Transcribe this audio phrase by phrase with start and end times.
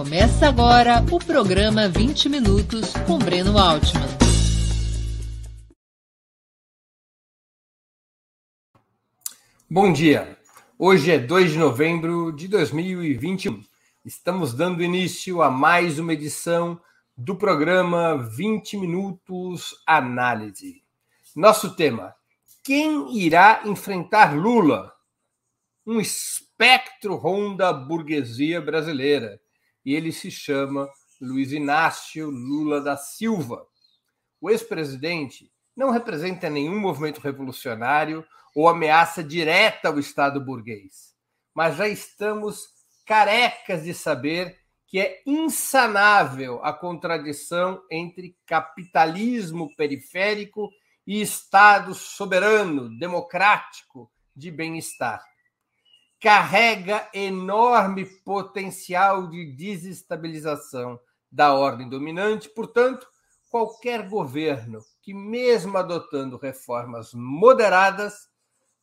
[0.00, 4.08] Começa agora o programa 20 Minutos com Breno Altman.
[9.68, 10.38] Bom dia.
[10.78, 13.62] Hoje é 2 de novembro de 2021.
[14.02, 16.80] Estamos dando início a mais uma edição
[17.14, 20.82] do programa 20 Minutos Análise.
[21.36, 22.14] Nosso tema:
[22.64, 24.94] quem irá enfrentar Lula?
[25.86, 29.38] Um espectro ronda burguesia brasileira
[29.84, 30.88] e ele se chama
[31.20, 33.66] Luiz Inácio Lula da Silva.
[34.40, 38.24] O ex-presidente não representa nenhum movimento revolucionário
[38.54, 41.14] ou ameaça direta ao Estado burguês,
[41.54, 42.68] mas já estamos
[43.06, 50.68] carecas de saber que é insanável a contradição entre capitalismo periférico
[51.06, 55.22] e Estado soberano, democrático, de bem-estar
[56.20, 61.00] carrega enorme potencial de desestabilização
[61.32, 63.06] da ordem dominante, portanto,
[63.50, 68.28] qualquer governo que, mesmo adotando reformas moderadas,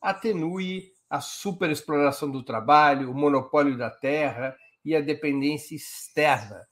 [0.01, 6.67] atenue a superexploração do trabalho, o monopólio da terra e a dependência externa,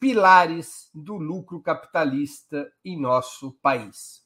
[0.00, 4.22] pilares do lucro capitalista em nosso país.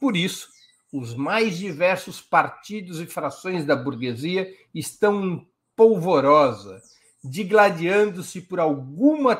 [0.00, 0.48] Por isso,
[0.92, 6.80] os mais diversos partidos e frações da burguesia estão em polvorosa,
[7.22, 9.38] digladiando-se por alguma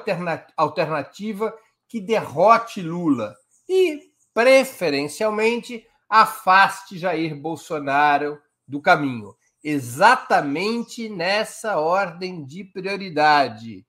[0.57, 1.55] alternativa
[1.89, 3.35] que derrote Lula
[3.69, 9.35] e, preferencialmente, afaste Jair Bolsonaro do caminho.
[9.65, 13.85] Exatamente nessa ordem de prioridade.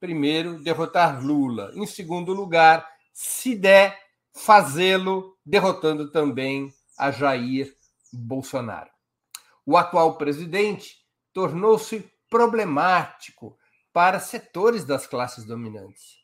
[0.00, 1.72] Primeiro, derrotar Lula.
[1.74, 4.00] Em segundo lugar, se der,
[4.34, 7.74] fazê-lo derrotando também a Jair
[8.12, 8.90] Bolsonaro.
[9.64, 10.96] O atual presidente
[11.32, 13.56] tornou-se problemático
[13.92, 16.16] para setores das classes dominantes.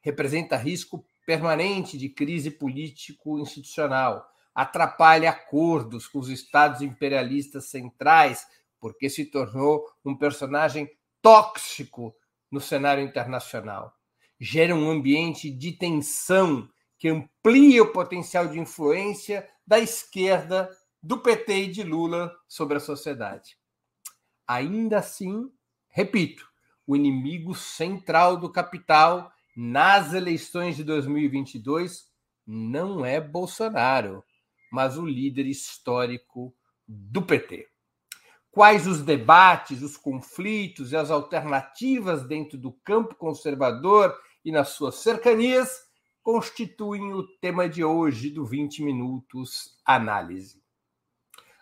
[0.00, 8.46] Representa risco permanente de crise político-institucional, atrapalha acordos com os estados imperialistas centrais,
[8.80, 10.88] porque se tornou um personagem
[11.20, 12.14] tóxico
[12.50, 13.92] no cenário internacional.
[14.38, 16.68] Gera um ambiente de tensão
[16.98, 20.70] que amplia o potencial de influência da esquerda,
[21.02, 23.56] do PT e de Lula sobre a sociedade.
[24.46, 25.50] Ainda assim,
[25.88, 26.48] repito,
[26.86, 32.06] o inimigo central do capital nas eleições de 2022
[32.46, 34.24] não é Bolsonaro,
[34.70, 36.54] mas o líder histórico
[36.86, 37.68] do PT.
[38.50, 44.96] Quais os debates, os conflitos e as alternativas dentro do campo conservador e nas suas
[44.96, 45.85] cercanias
[46.26, 50.60] constituem o tema de hoje do 20 Minutos Análise.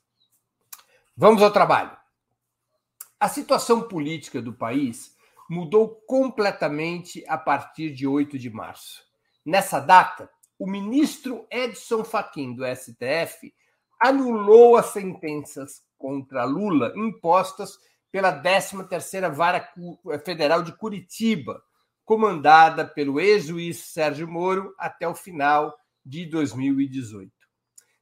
[1.16, 1.96] Vamos ao trabalho.
[3.20, 5.16] A situação política do país
[5.50, 9.04] mudou completamente a partir de 8 de março.
[9.46, 13.54] Nessa data, o ministro Edson Fachin do STF
[14.00, 17.78] anulou as sentenças contra Lula impostas
[18.12, 19.68] pela 13ª Vara
[20.24, 21.62] Federal de Curitiba,
[22.06, 27.32] comandada pelo ex-juiz Sérgio Moro até o final de 2018.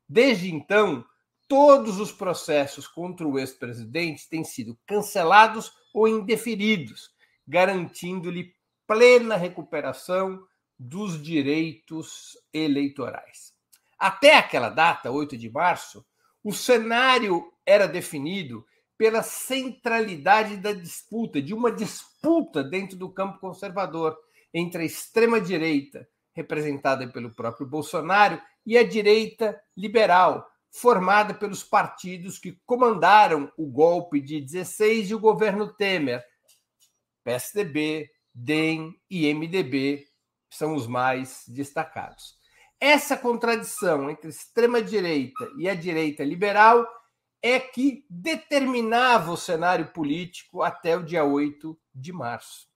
[0.07, 1.03] Desde então,
[1.47, 7.09] todos os processos contra o ex-presidente têm sido cancelados ou indeferidos,
[7.47, 8.53] garantindo-lhe
[8.85, 10.45] plena recuperação
[10.77, 13.54] dos direitos eleitorais.
[13.97, 16.05] Até aquela data, 8 de março,
[16.43, 18.65] o cenário era definido
[18.97, 24.17] pela centralidade da disputa, de uma disputa dentro do campo conservador
[24.53, 32.59] entre a extrema-direita, representada pelo próprio Bolsonaro, e a direita liberal, formada pelos partidos que
[32.65, 36.23] comandaram o golpe de 16 e o governo Temer.
[37.23, 40.05] PSDB, DEM e MDB
[40.49, 42.37] são os mais destacados.
[42.79, 46.85] Essa contradição entre extrema-direita e a direita liberal
[47.41, 52.67] é que determinava o cenário político até o dia 8 de março.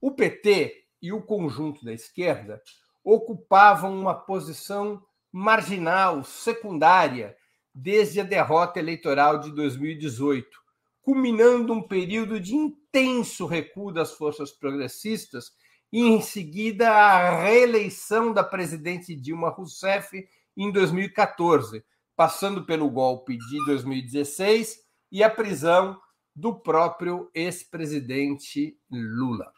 [0.00, 2.60] O PT e o conjunto da esquerda
[3.02, 5.02] ocupavam uma posição
[5.32, 7.36] marginal, secundária,
[7.72, 10.48] desde a derrota eleitoral de 2018,
[11.00, 15.52] culminando um período de intenso recuo das forças progressistas
[15.92, 20.26] e, em seguida, a reeleição da presidente Dilma Rousseff
[20.56, 21.84] em 2014,
[22.14, 26.00] passando pelo golpe de 2016 e a prisão
[26.34, 29.52] do próprio ex-presidente Lula.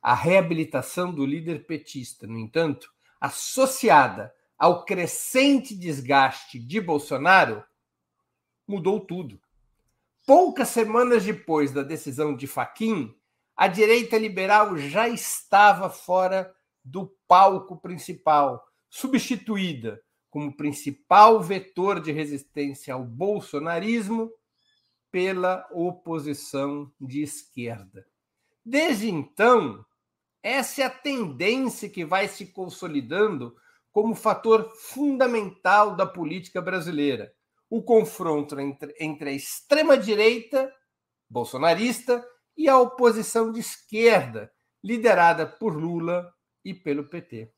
[0.00, 7.62] A reabilitação do líder petista, no entanto, associada ao crescente desgaste de Bolsonaro,
[8.66, 9.40] mudou tudo.
[10.26, 13.14] Poucas semanas depois da decisão de Faquim,
[13.62, 16.52] a direita liberal já estava fora
[16.84, 18.60] do palco principal,
[18.90, 24.32] substituída como principal vetor de resistência ao bolsonarismo
[25.12, 28.04] pela oposição de esquerda.
[28.64, 29.86] Desde então,
[30.42, 33.54] essa é a tendência que vai se consolidando
[33.92, 37.32] como fator fundamental da política brasileira.
[37.70, 40.68] O confronto entre, entre a extrema-direita
[41.30, 42.26] bolsonarista
[42.56, 44.50] e a oposição de esquerda,
[44.82, 46.32] liderada por Lula
[46.64, 47.52] e pelo PT.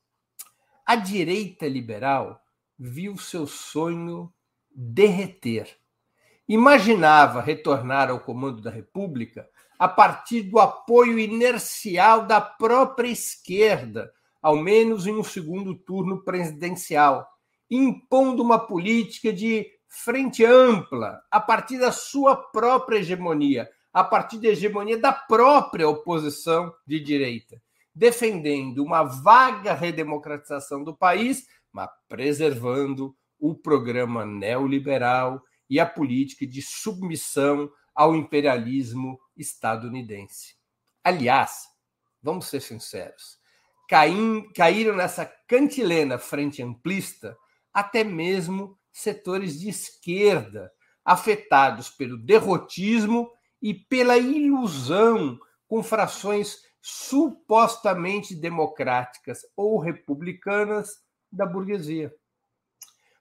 [0.85, 2.41] A direita liberal
[2.77, 4.31] viu seu sonho
[4.69, 5.77] derreter.
[6.47, 9.49] Imaginava retornar ao comando da República
[9.79, 14.13] a partir do apoio inercial da própria esquerda
[14.45, 17.27] ao menos em um segundo turno presidencial,
[17.67, 24.49] impondo uma política de frente ampla, a partir da sua própria hegemonia, a partir da
[24.49, 27.61] hegemonia da própria oposição de direita,
[27.95, 36.61] defendendo uma vaga redemocratização do país, mas preservando o programa neoliberal e a política de
[36.61, 40.55] submissão ao imperialismo estadunidense.
[41.01, 41.63] Aliás,
[42.21, 43.39] vamos ser sinceros,
[43.87, 47.37] caíram nessa cantilena frente amplista
[47.73, 50.69] até mesmo setores de esquerda,
[51.05, 53.31] afetados pelo derrotismo
[53.65, 62.15] e pela ilusão com frações supostamente democráticas ou republicanas da burguesia.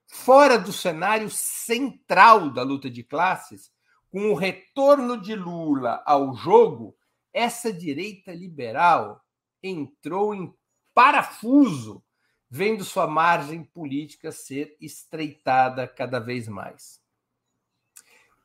[0.07, 3.73] Fora do cenário central da luta de classes,
[4.11, 6.95] com o retorno de Lula ao jogo,
[7.33, 9.25] essa direita liberal
[9.63, 10.55] entrou em
[10.93, 12.05] parafuso,
[12.51, 17.01] vendo sua margem política ser estreitada cada vez mais.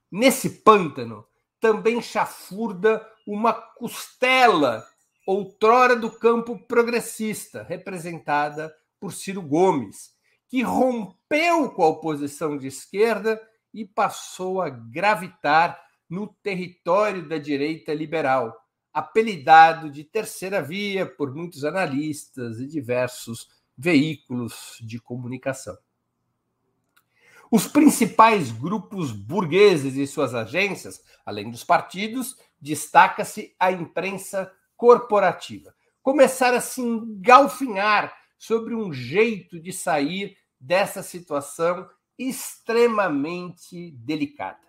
[0.09, 1.27] Nesse pântano
[1.59, 4.85] também chafurda uma costela
[5.25, 10.11] outrora do campo progressista, representada por Ciro Gomes,
[10.47, 13.39] que rompeu com a oposição de esquerda
[13.73, 15.79] e passou a gravitar
[16.09, 18.57] no território da direita liberal,
[18.91, 23.47] apelidado de terceira via por muitos analistas e diversos
[23.77, 25.77] veículos de comunicação.
[27.51, 35.73] Os principais grupos burgueses e suas agências, além dos partidos, destaca-se a imprensa corporativa.
[36.03, 44.59] Começaram a se engalfinhar sobre um jeito de sair dessa situação extremamente delicada.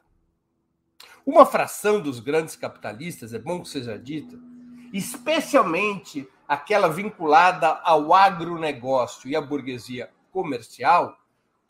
[1.26, 4.40] Uma fração dos grandes capitalistas, é bom que seja dito,
[4.92, 11.19] especialmente aquela vinculada ao agronegócio e à burguesia comercial,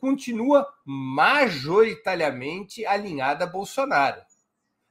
[0.01, 4.19] continua majoritariamente alinhada a Bolsonaro.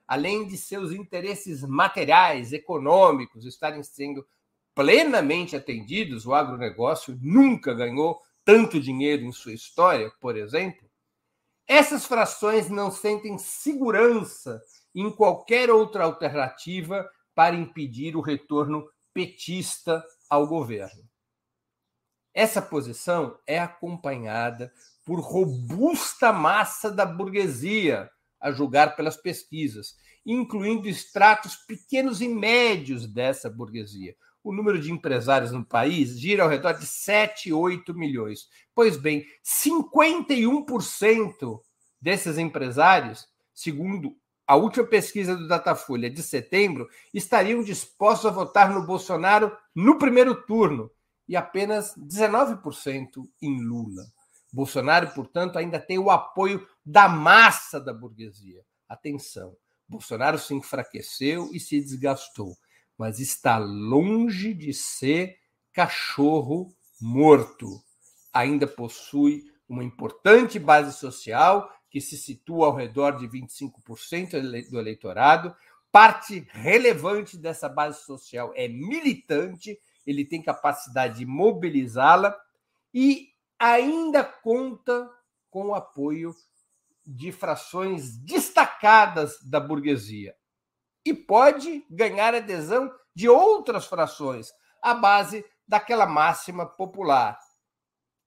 [0.06, 4.24] Além de seus interesses materiais, econômicos estarem sendo
[4.72, 10.88] plenamente atendidos, o agronegócio nunca ganhou tanto dinheiro em sua história, por exemplo,
[11.66, 14.62] essas frações não sentem segurança
[14.94, 21.10] em qualquer outra alternativa para impedir o retorno petista ao governo.
[22.32, 24.72] Essa posição é acompanhada
[25.10, 28.08] por robusta massa da burguesia,
[28.40, 35.50] a julgar pelas pesquisas, incluindo estratos pequenos e médios dessa burguesia, o número de empresários
[35.50, 38.46] no país gira ao redor de 7, 8 milhões.
[38.72, 41.60] Pois bem, 51%
[42.00, 44.14] desses empresários, segundo
[44.46, 50.46] a última pesquisa do Datafolha de setembro, estariam dispostos a votar no Bolsonaro no primeiro
[50.46, 50.88] turno
[51.28, 54.04] e apenas 19% em Lula.
[54.52, 58.62] Bolsonaro, portanto, ainda tem o apoio da massa da burguesia.
[58.88, 59.56] Atenção,
[59.88, 62.56] Bolsonaro se enfraqueceu e se desgastou,
[62.98, 65.36] mas está longe de ser
[65.72, 67.82] cachorro morto.
[68.32, 75.54] Ainda possui uma importante base social que se situa ao redor de 25% do eleitorado.
[75.90, 82.36] Parte relevante dessa base social é militante, ele tem capacidade de mobilizá-la
[82.94, 83.29] e
[83.60, 85.10] ainda conta
[85.50, 86.34] com o apoio
[87.06, 90.34] de frações destacadas da burguesia.
[91.04, 94.48] E pode ganhar adesão de outras frações,
[94.82, 97.38] à base daquela máxima popular: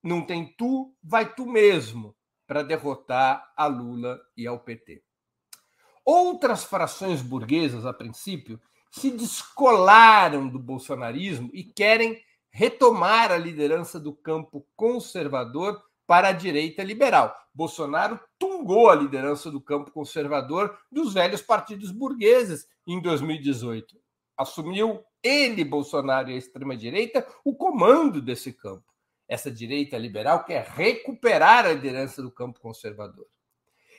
[0.02, 2.14] não tem tu, vai tu mesmo,
[2.46, 5.02] para derrotar a Lula e ao PT.
[6.04, 8.60] Outras frações burguesas, a princípio,
[8.90, 12.22] se descolaram do bolsonarismo e querem
[12.54, 17.34] retomar a liderança do campo conservador para a direita liberal.
[17.52, 23.96] Bolsonaro tungou a liderança do campo conservador dos velhos partidos burgueses em 2018.
[24.36, 28.84] Assumiu ele, Bolsonaro e a extrema-direita, o comando desse campo.
[29.26, 33.26] Essa direita liberal quer recuperar a liderança do campo conservador.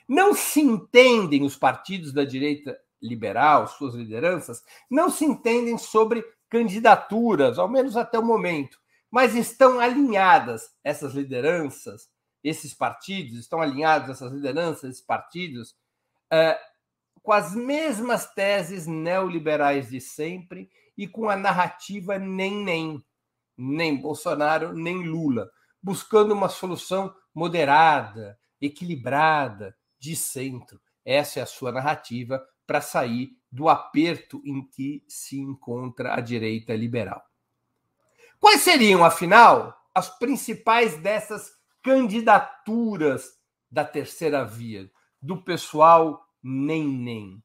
[0.07, 6.23] Não se entendem os partidos da direita liberal, suas lideranças, não se entendem sobre
[6.55, 8.79] candidaturas, ao menos até o momento,
[9.11, 12.09] mas estão alinhadas essas lideranças,
[12.41, 15.75] esses partidos, estão alinhados essas lideranças, esses partidos,
[16.31, 16.57] é,
[17.21, 23.03] com as mesmas teses neoliberais de sempre e com a narrativa nem-nem,
[23.57, 25.51] nem Bolsonaro, nem Lula,
[25.83, 30.79] buscando uma solução moderada, equilibrada, de centro.
[31.03, 36.75] Essa é a sua narrativa para sair do aperto em que se encontra a direita
[36.75, 37.23] liberal.
[38.37, 43.39] Quais seriam, afinal, as principais dessas candidaturas
[43.71, 47.41] da terceira via, do pessoal nem-nem?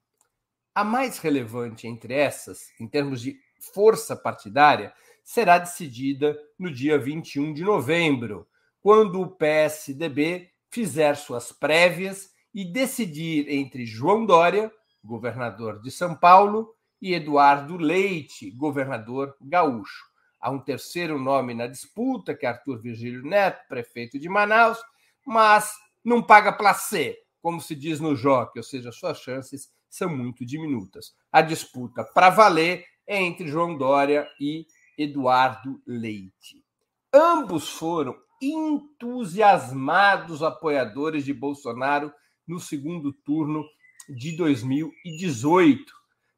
[0.75, 3.38] A mais relevante entre essas, em termos de
[3.73, 8.49] força partidária, será decidida no dia 21 de novembro,
[8.81, 16.75] quando o PSDB fizer suas prévias e decidir entre João Dória governador de São Paulo,
[17.00, 20.04] e Eduardo Leite, governador gaúcho.
[20.40, 24.78] Há um terceiro nome na disputa, que é Arthur Virgílio Neto, prefeito de Manaus,
[25.26, 25.73] mas
[26.04, 31.14] não paga placê, como se diz no jockey, ou seja, suas chances são muito diminutas.
[31.33, 34.66] A disputa para valer é entre João Dória e
[34.97, 36.64] Eduardo Leite.
[37.12, 42.12] Ambos foram entusiasmados apoiadores de Bolsonaro
[42.47, 43.64] no segundo turno
[44.11, 45.93] de 2018.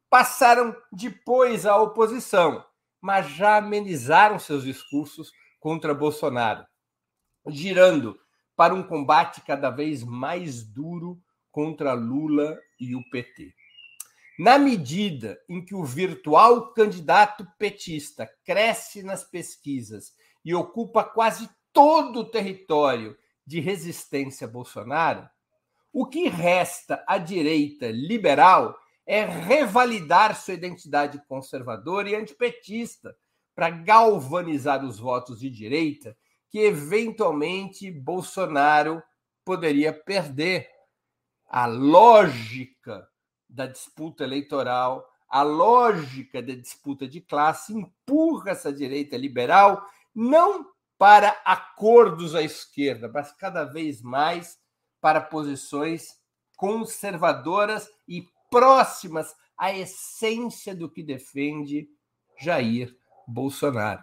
[0.09, 2.63] Passaram depois à oposição,
[3.01, 6.65] mas já amenizaram seus discursos contra Bolsonaro,
[7.47, 8.19] girando
[8.55, 11.19] para um combate cada vez mais duro
[11.51, 13.53] contra Lula e o PT.
[14.37, 20.13] Na medida em que o virtual candidato petista cresce nas pesquisas
[20.43, 25.29] e ocupa quase todo o território de resistência a Bolsonaro,
[25.93, 33.15] o que resta à direita liberal é revalidar sua identidade conservadora e antipetista
[33.53, 36.17] para galvanizar os votos de direita
[36.49, 39.03] que eventualmente Bolsonaro
[39.45, 40.67] poderia perder.
[41.47, 43.07] A lógica
[43.47, 50.65] da disputa eleitoral, a lógica da disputa de classe empurra essa direita liberal não
[50.97, 54.57] para acordos à esquerda, mas cada vez mais
[55.03, 56.17] para posições
[56.55, 61.89] conservadoras e próximas à essência do que defende
[62.39, 62.95] Jair
[63.27, 64.01] Bolsonaro.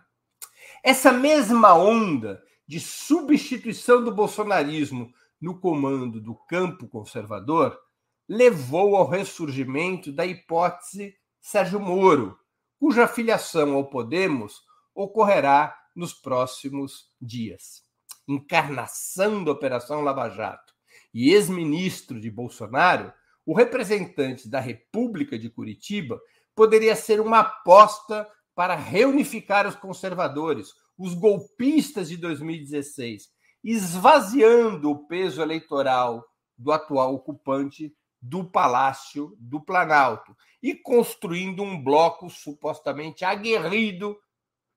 [0.84, 7.80] Essa mesma onda de substituição do bolsonarismo no comando do campo conservador
[8.28, 12.38] levou ao ressurgimento da hipótese Sérgio Moro,
[12.78, 14.60] cuja filiação ao Podemos
[14.94, 17.82] ocorrerá nos próximos dias.
[18.28, 20.69] Encarnação da Operação Lava Jato
[21.12, 23.12] e ex-ministro de Bolsonaro,
[23.44, 26.20] o representante da República de Curitiba
[26.54, 33.28] poderia ser uma aposta para reunificar os conservadores, os golpistas de 2016,
[33.64, 36.24] esvaziando o peso eleitoral
[36.56, 44.18] do atual ocupante do Palácio do Planalto e construindo um bloco supostamente aguerrido,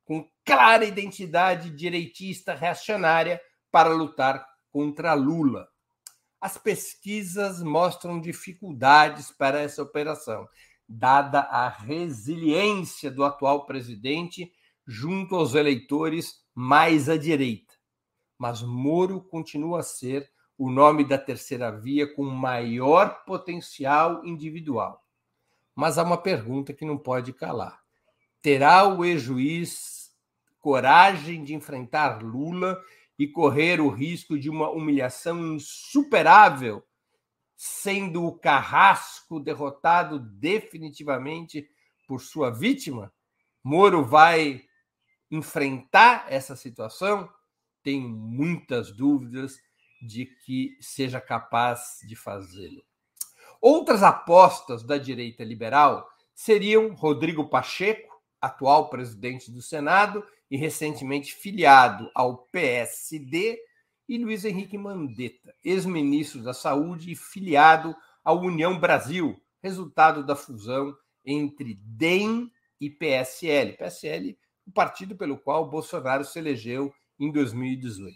[0.05, 5.67] com clara identidade direitista reacionária para lutar contra Lula
[6.43, 10.45] as pesquisas mostram dificuldades para essa operação,
[10.85, 14.51] dada a resiliência do atual presidente
[14.85, 17.73] junto aos eleitores mais à direita.
[18.37, 25.01] mas Moro continua a ser o nome da terceira via com maior potencial individual.
[25.73, 27.81] Mas há uma pergunta que não pode calar:
[28.41, 30.11] terá o ex-juiz
[30.59, 32.83] coragem de enfrentar Lula
[33.17, 36.83] e correr o risco de uma humilhação insuperável,
[37.55, 41.67] sendo o carrasco derrotado definitivamente
[42.07, 43.13] por sua vítima?
[43.63, 44.63] Moro vai
[45.31, 47.29] enfrentar essa situação?
[47.81, 49.57] Tenho muitas dúvidas
[50.01, 52.83] de que seja capaz de fazê-lo.
[53.61, 62.11] Outras apostas da direita liberal seriam Rodrigo Pacheco, atual presidente do Senado e recentemente filiado
[62.13, 63.57] ao PSD,
[64.07, 70.95] e Luiz Henrique Mandetta, ex-ministro da Saúde e filiado à União Brasil, resultado da fusão
[71.25, 73.73] entre DEM e PSL.
[73.73, 78.15] PSL, o partido pelo qual Bolsonaro se elegeu em 2018.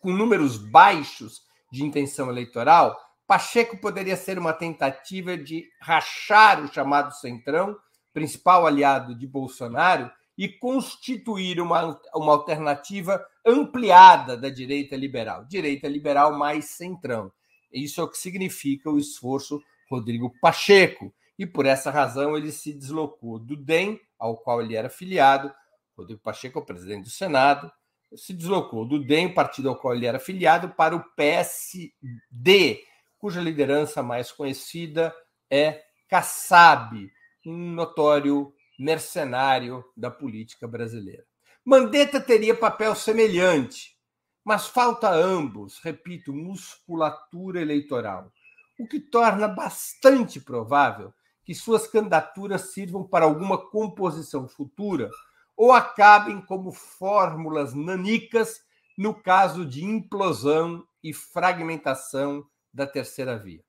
[0.00, 7.14] Com números baixos de intenção eleitoral, Pacheco poderia ser uma tentativa de rachar o chamado
[7.14, 7.78] Centrão,
[8.12, 16.36] principal aliado de Bolsonaro, e constituir uma, uma alternativa ampliada da direita liberal, direita liberal
[16.36, 17.32] mais centrão.
[17.72, 21.12] Isso é o que significa o esforço Rodrigo Pacheco.
[21.38, 25.52] E por essa razão ele se deslocou do DEM, ao qual ele era filiado,
[25.96, 27.70] Rodrigo Pacheco é o presidente do Senado,
[28.16, 32.82] se deslocou do DEM, partido ao qual ele era filiado, para o PSD,
[33.18, 35.14] cuja liderança mais conhecida
[35.50, 37.10] é Kassab,
[37.46, 41.24] um notório mercenário da política brasileira.
[41.64, 43.96] Mandetta teria papel semelhante,
[44.44, 48.30] mas falta ambos, repito, musculatura eleitoral,
[48.78, 51.12] o que torna bastante provável
[51.44, 55.10] que suas candidaturas sirvam para alguma composição futura
[55.56, 58.60] ou acabem como fórmulas nanicas
[58.96, 63.62] no caso de implosão e fragmentação da terceira via.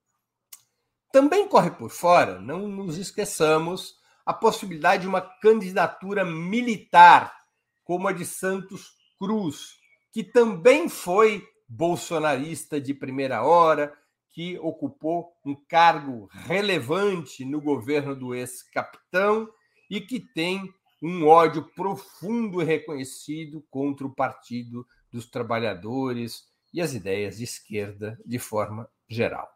[1.11, 7.35] Também corre por fora, não nos esqueçamos, a possibilidade de uma candidatura militar,
[7.83, 9.75] como a de Santos Cruz,
[10.11, 13.93] que também foi bolsonarista de primeira hora,
[14.31, 19.47] que ocupou um cargo relevante no governo do ex-capitão
[19.89, 26.93] e que tem um ódio profundo e reconhecido contra o Partido dos Trabalhadores e as
[26.93, 29.47] ideias de esquerda de forma geral.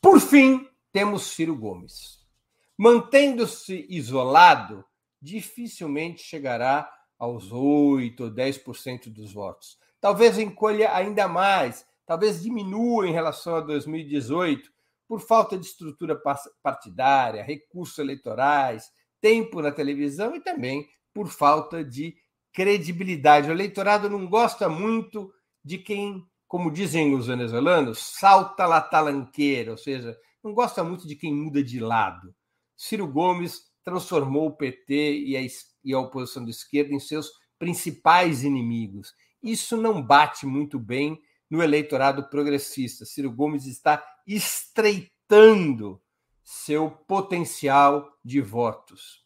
[0.00, 2.17] Por fim, temos Ciro Gomes.
[2.80, 4.84] Mantendo-se isolado,
[5.20, 6.88] dificilmente chegará
[7.18, 9.76] aos 8 ou 10% dos votos.
[10.00, 14.70] Talvez encolha ainda mais, talvez diminua em relação a 2018,
[15.08, 16.20] por falta de estrutura
[16.62, 18.84] partidária, recursos eleitorais,
[19.20, 22.14] tempo na televisão e também por falta de
[22.52, 23.48] credibilidade.
[23.48, 25.32] O eleitorado não gosta muito
[25.64, 31.16] de quem, como dizem os venezuelanos, salta la talanqueira, ou seja, não gosta muito de
[31.16, 32.32] quem muda de lado.
[32.78, 35.40] Ciro Gomes transformou o PT e a,
[35.84, 39.12] e a oposição de esquerda em seus principais inimigos.
[39.42, 43.04] Isso não bate muito bem no eleitorado progressista.
[43.04, 46.00] Ciro Gomes está estreitando
[46.44, 49.24] seu potencial de votos.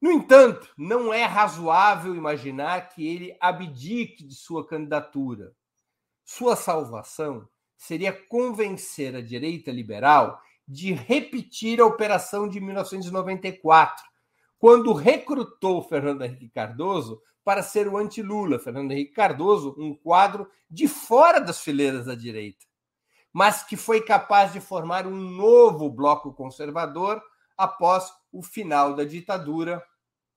[0.00, 5.54] No entanto, não é razoável imaginar que ele abdique de sua candidatura.
[6.24, 14.04] Sua salvação seria convencer a direita liberal de repetir a operação de 1994,
[14.58, 18.58] quando recrutou Fernando Henrique Cardoso para ser o anti-Lula.
[18.58, 22.68] Fernando Henrique Cardoso, um quadro de fora das fileiras da direita
[23.32, 27.22] mas que foi capaz de formar um novo bloco conservador
[27.56, 29.82] após o final da ditadura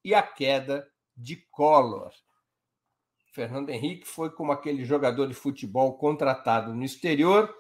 [0.04, 2.12] e a queda de Collor.
[3.32, 7.54] Fernando Henrique foi como aquele jogador de futebol contratado no exterior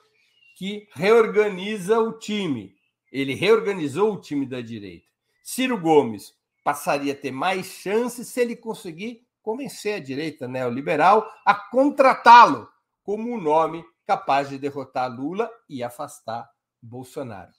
[0.55, 2.75] que reorganiza o time.
[3.11, 5.07] Ele reorganizou o time da direita.
[5.43, 6.33] Ciro Gomes
[6.63, 12.69] passaria a ter mais chances se ele conseguir convencer a direita neoliberal a contratá-lo
[13.03, 16.49] como o nome capaz de derrotar Lula e afastar
[16.81, 17.51] Bolsonaro.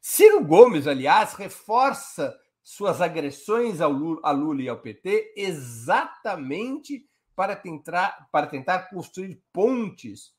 [0.00, 7.06] Ciro Gomes, aliás, reforça suas agressões ao Lula, a Lula e ao PT exatamente
[7.36, 10.32] para tentar, para tentar construir pontes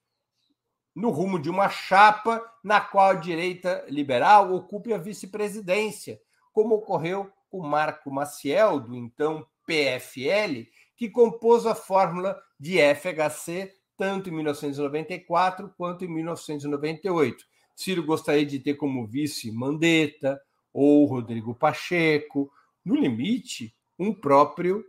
[0.95, 6.19] no rumo de uma chapa na qual a direita liberal ocupe a vice-presidência,
[6.53, 14.29] como ocorreu com Marco Maciel, do então PFL, que compôs a fórmula de FHC tanto
[14.29, 17.43] em 1994 quanto em 1998.
[17.75, 20.39] Ciro gostaria de ter como vice Mandetta
[20.73, 22.51] ou Rodrigo Pacheco,
[22.83, 24.83] no limite, um próprio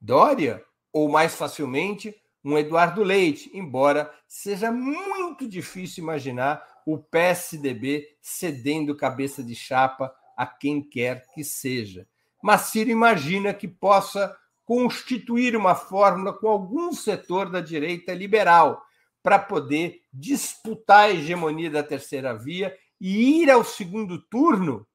[0.00, 2.14] Dória, ou mais facilmente,
[2.46, 10.46] um Eduardo Leite, embora seja muito difícil imaginar o PSDB cedendo cabeça de chapa a
[10.46, 12.06] quem quer que seja.
[12.40, 18.80] Mas Ciro imagina que possa constituir uma fórmula com algum setor da direita liberal
[19.24, 24.86] para poder disputar a hegemonia da terceira via e ir ao segundo turno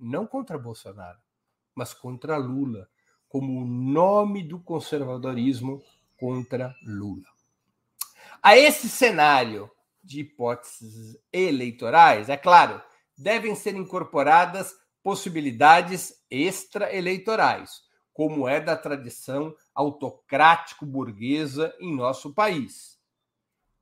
[0.00, 1.18] não contra Bolsonaro,
[1.74, 2.88] mas contra Lula,
[3.28, 5.82] como o nome do conservadorismo
[6.18, 7.36] contra Lula.
[8.42, 9.70] A esse cenário
[10.02, 12.80] de hipóteses eleitorais, é claro,
[13.16, 22.98] devem ser incorporadas possibilidades extraeleitorais, como é da tradição autocrático-burguesa em nosso país.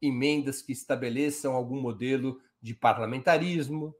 [0.01, 3.95] Emendas que estabeleçam algum modelo de parlamentarismo,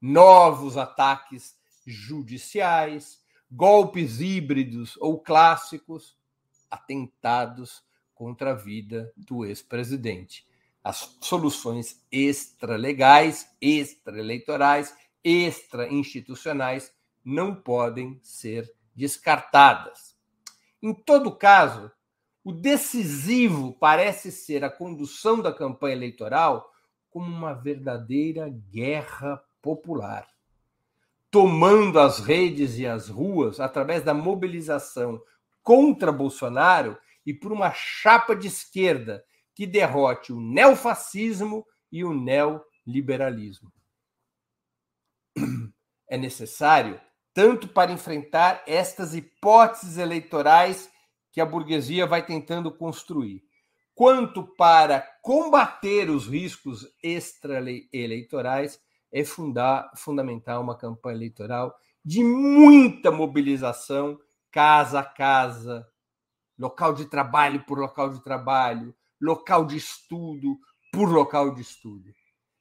[0.00, 1.54] novos ataques
[1.86, 3.18] judiciais,
[3.50, 6.16] golpes híbridos ou clássicos,
[6.70, 7.82] atentados
[8.14, 10.46] contra a vida do ex-presidente.
[10.82, 16.92] As soluções extralegais, extraeleitorais, extra-institucionais
[17.24, 20.16] não podem ser descartadas.
[20.82, 21.90] Em todo caso,
[22.42, 26.72] o decisivo parece ser a condução da campanha eleitoral
[27.10, 30.26] como uma verdadeira guerra popular
[31.30, 35.22] tomando as redes e as ruas através da mobilização
[35.62, 43.72] contra Bolsonaro e por uma chapa de esquerda que derrote o neofascismo e o neoliberalismo.
[46.08, 47.00] É necessário,
[47.32, 50.90] tanto para enfrentar estas hipóteses eleitorais
[51.30, 53.44] que a burguesia vai tentando construir,
[53.94, 58.80] quanto para combater os riscos extraeleitorais
[59.12, 64.18] é fundar, fundamental uma campanha eleitoral de muita mobilização,
[64.50, 65.86] casa a casa,
[66.58, 70.58] local de trabalho por local de trabalho, local de estudo
[70.92, 72.12] por local de estudo.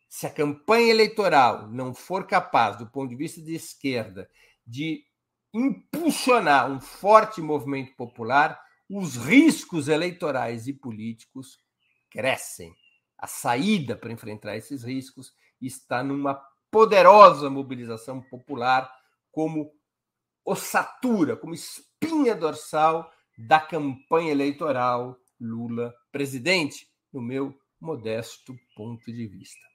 [0.07, 4.29] Se a campanha eleitoral não for capaz, do ponto de vista de esquerda,
[4.65, 5.03] de
[5.53, 11.59] impulsionar um forte movimento popular, os riscos eleitorais e políticos
[12.09, 12.73] crescem.
[13.17, 16.35] A saída para enfrentar esses riscos está numa
[16.71, 18.91] poderosa mobilização popular
[19.31, 19.71] como
[20.45, 29.65] ossatura, como espinha dorsal da campanha eleitoral Lula presidente, no meu modesto ponto de vista.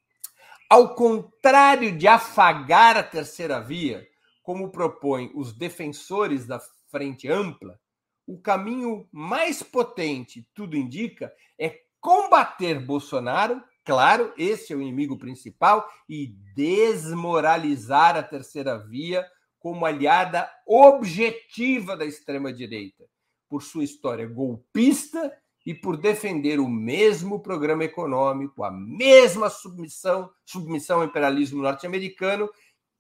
[0.69, 4.07] Ao contrário de afagar a terceira via,
[4.43, 7.79] como propõem os defensores da frente ampla,
[8.27, 15.87] o caminho mais potente, tudo indica, é combater Bolsonaro Claro, esse é o inimigo principal
[16.09, 19.27] e desmoralizar a terceira via
[19.65, 23.09] como aliada objetiva da extrema-direita,
[23.49, 31.01] por sua história golpista e por defender o mesmo programa econômico, a mesma submissão, submissão
[31.01, 32.51] ao imperialismo norte-americano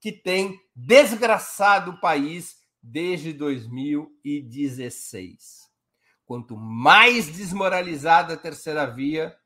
[0.01, 5.71] que tem desgraçado o país desde 2016.
[6.25, 9.37] Quanto mais desmoralizada a terceira via,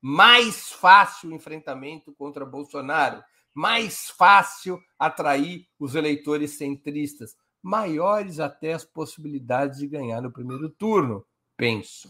[0.00, 3.20] mais fácil o enfrentamento contra Bolsonaro,
[3.58, 11.26] mais fácil atrair os eleitores centristas, maiores até as possibilidades de ganhar no primeiro turno,
[11.56, 12.08] penso.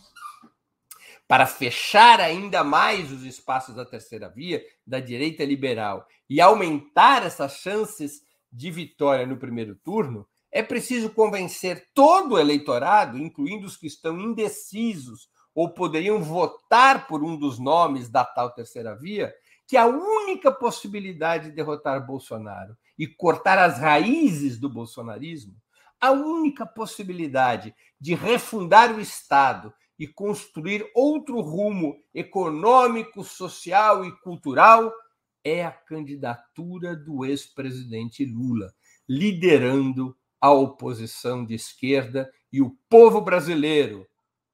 [1.26, 7.54] Para fechar ainda mais os espaços da terceira via, da direita liberal, e aumentar essas
[7.56, 8.20] chances
[8.52, 14.20] de vitória no primeiro turno, é preciso convencer todo o eleitorado, incluindo os que estão
[14.20, 19.34] indecisos ou poderiam votar por um dos nomes da tal terceira via,
[19.68, 25.54] que a única possibilidade de derrotar Bolsonaro e cortar as raízes do bolsonarismo,
[26.00, 34.90] a única possibilidade de refundar o Estado e construir outro rumo econômico, social e cultural
[35.44, 38.72] é a candidatura do ex-presidente Lula,
[39.07, 44.07] liderando a oposição de esquerda e o povo brasileiro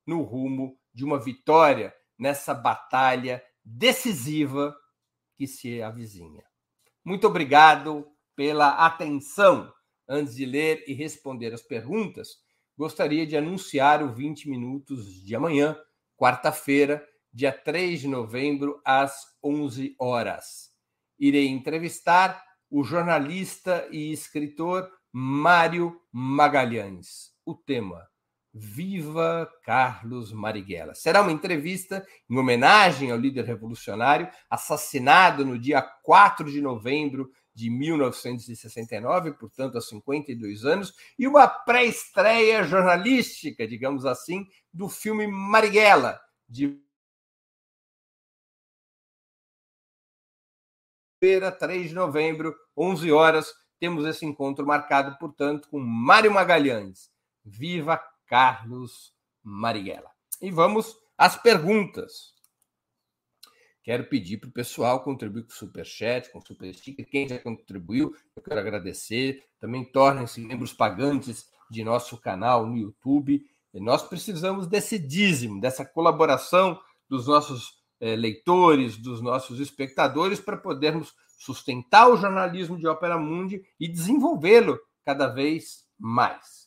[0.04, 4.74] no rumo de uma vitória nessa batalha decisiva
[5.36, 6.44] que se avizinha.
[7.04, 9.72] Muito obrigado pela atenção.
[10.08, 12.36] Antes de ler e responder as perguntas,
[12.76, 15.78] gostaria de anunciar o 20 minutos de amanhã,
[16.16, 20.70] quarta-feira, dia 3 de novembro, às 11 horas.
[21.18, 27.32] Irei entrevistar o jornalista e escritor Mário Magalhães.
[27.46, 28.06] O tema:
[28.56, 30.94] Viva Carlos Marighella.
[30.94, 37.68] Será uma entrevista em homenagem ao líder revolucionário, assassinado no dia 4 de novembro de
[37.68, 46.80] 1969, portanto, há 52 anos, e uma pré-estreia jornalística, digamos assim, do filme Marighella, de
[51.20, 57.10] feira, 3 de novembro, 11 horas, temos esse encontro marcado, portanto, com Mário Magalhães.
[57.44, 58.00] Viva
[58.34, 60.10] Carlos Marighella.
[60.42, 62.34] E vamos às perguntas.
[63.80, 67.08] Quero pedir para o pessoal contribuir com o Superchat, com o Super Sticker.
[67.08, 69.44] Quem já contribuiu, eu quero agradecer.
[69.60, 73.40] Também tornem-se membros pagantes de nosso canal no YouTube.
[73.72, 80.56] E nós precisamos desse dízimo, dessa colaboração dos nossos eh, leitores, dos nossos espectadores, para
[80.56, 86.63] podermos sustentar o jornalismo de Ópera Mundi e desenvolvê-lo cada vez mais.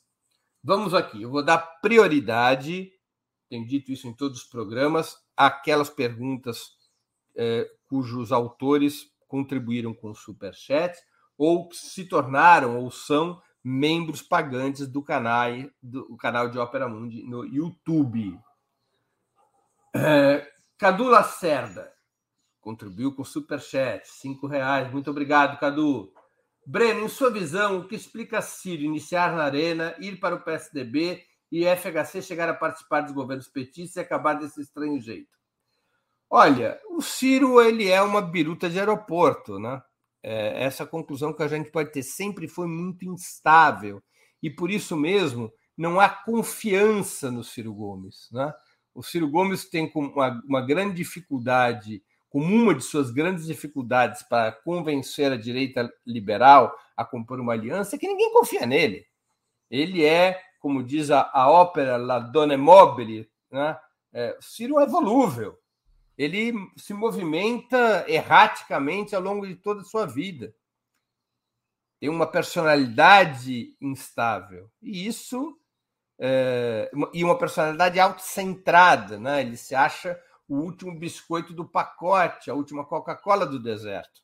[0.64, 2.92] Vamos aqui, eu vou dar prioridade,
[3.50, 6.72] tenho dito isso em todos os programas, àquelas perguntas
[7.36, 10.98] eh, cujos autores contribuíram com Superchat
[11.38, 17.46] ou se tornaram ou são membros pagantes do canal, do canal de Ópera Mundi no
[17.46, 18.40] YouTube.
[19.96, 21.92] É, Cadu Lacerda
[22.62, 24.92] contribuiu com Superchat, cinco reais.
[24.92, 26.14] Muito obrigado, Cadu.
[26.70, 31.24] Breno, em sua visão, o que explica Ciro iniciar na Arena, ir para o PSDB
[31.50, 35.30] e FHC chegar a participar dos governos petistas e acabar desse estranho jeito?
[36.30, 39.82] Olha, o Ciro ele é uma biruta de aeroporto, né?
[40.22, 44.04] É, essa conclusão que a gente pode ter sempre foi muito instável
[44.44, 48.54] e por isso mesmo não há confiança no Ciro Gomes, né?
[48.94, 52.04] O Ciro Gomes tem uma, uma grande dificuldade,
[52.38, 57.96] como uma de suas grandes dificuldades para convencer a direita liberal a compor uma aliança,
[57.96, 59.06] é que ninguém confia nele.
[59.70, 63.78] Ele é, como diz a, a ópera La Donna Mobile, né?
[64.14, 65.58] É, Ciro é volúvel
[66.18, 70.54] ele se movimenta erraticamente ao longo de toda a sua vida.
[72.00, 74.72] Tem uma personalidade instável.
[74.82, 75.58] E isso.
[76.20, 79.42] É, e uma personalidade autocentrada, né?
[79.42, 84.22] Ele se acha o último biscoito do pacote, a última Coca-Cola do deserto.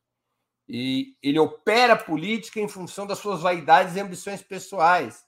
[0.67, 5.23] E ele opera política em função das suas vaidades e ambições pessoais.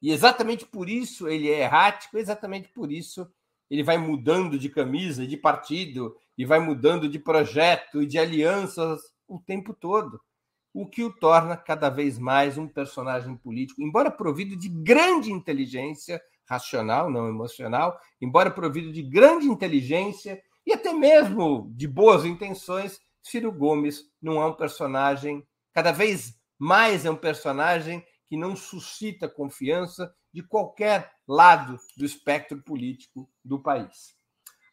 [0.00, 3.30] E exatamente por isso ele é errático, exatamente por isso
[3.70, 9.00] ele vai mudando de camisa, de partido, e vai mudando de projeto e de alianças
[9.26, 10.20] o tempo todo,
[10.74, 16.20] o que o torna cada vez mais um personagem político, embora provido de grande inteligência
[16.52, 23.50] racional, não emocional, embora provido de grande inteligência e até mesmo de boas intenções, Ciro
[23.50, 30.14] Gomes não é um personagem, cada vez mais é um personagem que não suscita confiança
[30.32, 34.14] de qualquer lado do espectro político do país.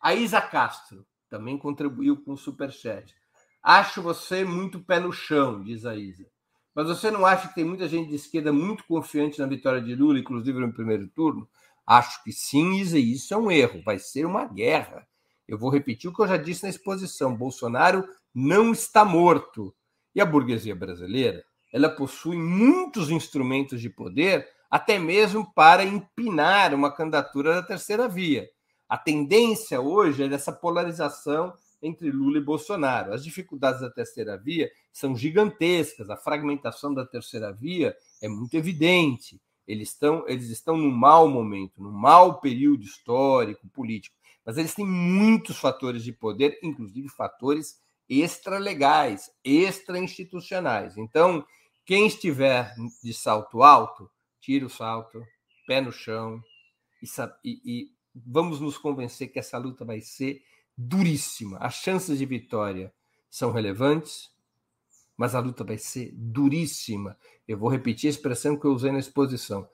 [0.01, 3.15] A Isa Castro também contribuiu com o superchat.
[3.63, 6.25] Acho você muito pé no chão, diz a Isa.
[6.75, 9.95] Mas você não acha que tem muita gente de esquerda muito confiante na vitória de
[9.95, 11.47] Lula, inclusive no primeiro turno?
[11.89, 13.81] Acho que sim, e isso é um erro.
[13.83, 15.07] Vai ser uma guerra.
[15.47, 19.73] Eu vou repetir o que eu já disse na exposição: Bolsonaro não está morto.
[20.13, 26.91] E a burguesia brasileira, ela possui muitos instrumentos de poder até mesmo para empinar uma
[26.91, 28.47] candidatura da terceira via.
[28.87, 33.13] A tendência hoje é dessa polarização entre Lula e Bolsonaro.
[33.13, 39.41] As dificuldades da terceira via são gigantescas, a fragmentação da terceira via é muito evidente.
[39.69, 44.85] Eles estão, eles estão num mau momento, num mau período histórico, político, mas eles têm
[44.85, 47.79] muitos fatores de poder, inclusive fatores
[48.09, 50.97] extralegais, extra-institucionais.
[50.97, 51.45] Então,
[51.85, 54.09] quem estiver de salto alto,
[54.41, 55.23] tira o salto,
[55.67, 56.41] pé no chão,
[57.43, 60.41] e, e, vamos nos convencer que essa luta vai ser
[60.75, 61.59] duríssima.
[61.59, 62.91] As chances de vitória
[63.29, 64.31] são relevantes,
[65.19, 67.17] mas a luta vai ser duríssima.
[67.45, 69.67] Eu vou repetir a expressão que eu usei na exposição.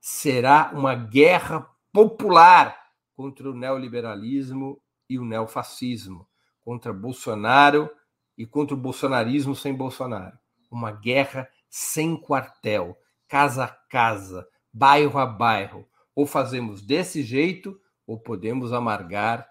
[0.00, 2.80] Será uma guerra popular
[3.16, 6.24] contra o neoliberalismo e o neofascismo,
[6.60, 7.90] contra Bolsonaro
[8.38, 10.38] e contra o bolsonarismo sem Bolsonaro.
[10.70, 15.84] Uma guerra sem quartel, casa a casa, bairro a bairro.
[16.14, 19.48] Ou fazemos desse jeito, ou podemos amargar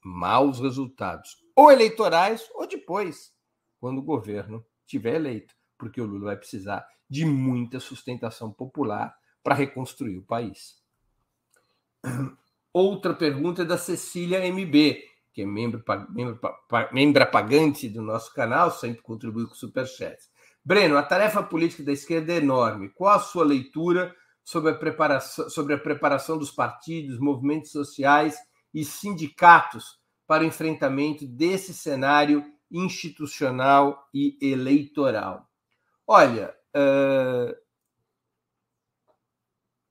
[0.00, 3.32] maus resultados, ou eleitorais, ou depois,
[3.80, 9.54] quando o governo tiver eleito, porque o Lula vai precisar de muita sustentação popular para
[9.54, 10.80] reconstruir o país.
[12.72, 16.40] Outra pergunta é da Cecília MB, que é membro, membro,
[16.92, 20.18] membro pagante do nosso canal, sempre contribui com o Superchat.
[20.64, 22.88] Breno, a tarefa política da esquerda é enorme.
[22.90, 24.14] Qual a sua leitura
[24.44, 28.36] sobre a preparação, sobre a preparação dos partidos, movimentos sociais
[28.72, 35.48] e sindicatos para o enfrentamento desse cenário institucional e eleitoral?
[36.06, 36.54] Olha,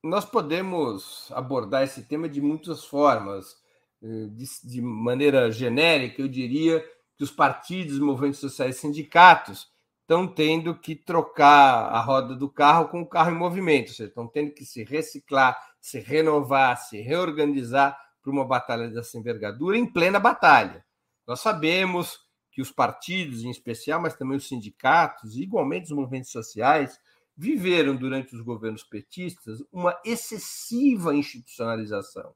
[0.04, 3.56] nós podemos abordar esse tema de muitas formas.
[4.02, 6.84] de, maneira genérica, eu diria
[7.16, 9.70] que os partidos, movimentos sociais sindicatos
[10.02, 14.10] estão tendo que trocar a roda do carro com o carro em movimento, ou seja,
[14.10, 19.86] estão tendo que se reciclar, se renovar, se reorganizar para uma batalha dessa envergadura em
[19.86, 20.84] plena batalha.
[21.26, 22.20] Nós sabemos
[22.52, 27.00] que os partidos, em especial, mas também os sindicatos, e igualmente os movimentos sociais,
[27.36, 32.36] viveram durante os governos petistas uma excessiva institucionalização.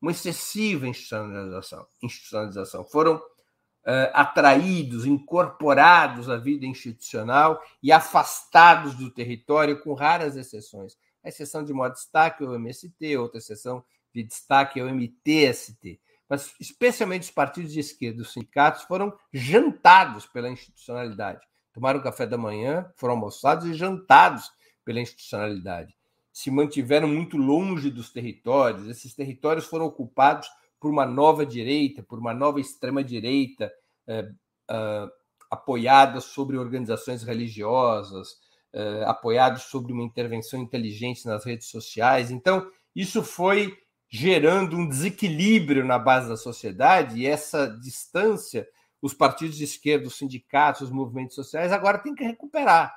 [0.00, 1.86] Uma excessiva institucionalização.
[2.00, 2.84] institucionalização.
[2.84, 10.96] Foram uh, atraídos, incorporados à vida institucional e afastados do território, com raras exceções.
[11.24, 13.84] A exceção de modo destaque é o MST, outra exceção
[14.14, 20.26] de destaque é o MTST mas especialmente os partidos de esquerda, os sindicatos, foram jantados
[20.26, 21.40] pela institucionalidade.
[21.72, 24.50] Tomaram café da manhã, foram almoçados e jantados
[24.84, 25.94] pela institucionalidade.
[26.32, 32.18] Se mantiveram muito longe dos territórios, esses territórios foram ocupados por uma nova direita, por
[32.18, 33.72] uma nova extrema-direita,
[34.06, 34.30] eh,
[34.70, 35.08] eh,
[35.50, 38.36] apoiada sobre organizações religiosas,
[38.72, 42.30] eh, apoiados sobre uma intervenção inteligente nas redes sociais.
[42.30, 43.76] Então, isso foi
[44.08, 48.68] gerando um desequilíbrio na base da sociedade, e essa distância,
[49.02, 52.94] os partidos de esquerda, os sindicatos, os movimentos sociais, agora tem que recuperar.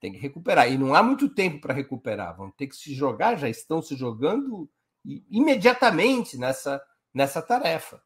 [0.00, 0.70] Tem que recuperar.
[0.70, 2.36] E não há muito tempo para recuperar.
[2.36, 4.68] Vão ter que se jogar, já estão se jogando
[5.30, 6.82] imediatamente nessa,
[7.14, 8.02] nessa tarefa.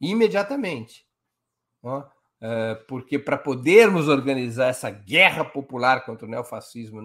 [0.00, 1.06] Imediatamente.
[2.40, 7.02] É, porque para podermos organizar essa guerra popular contra o neofascismo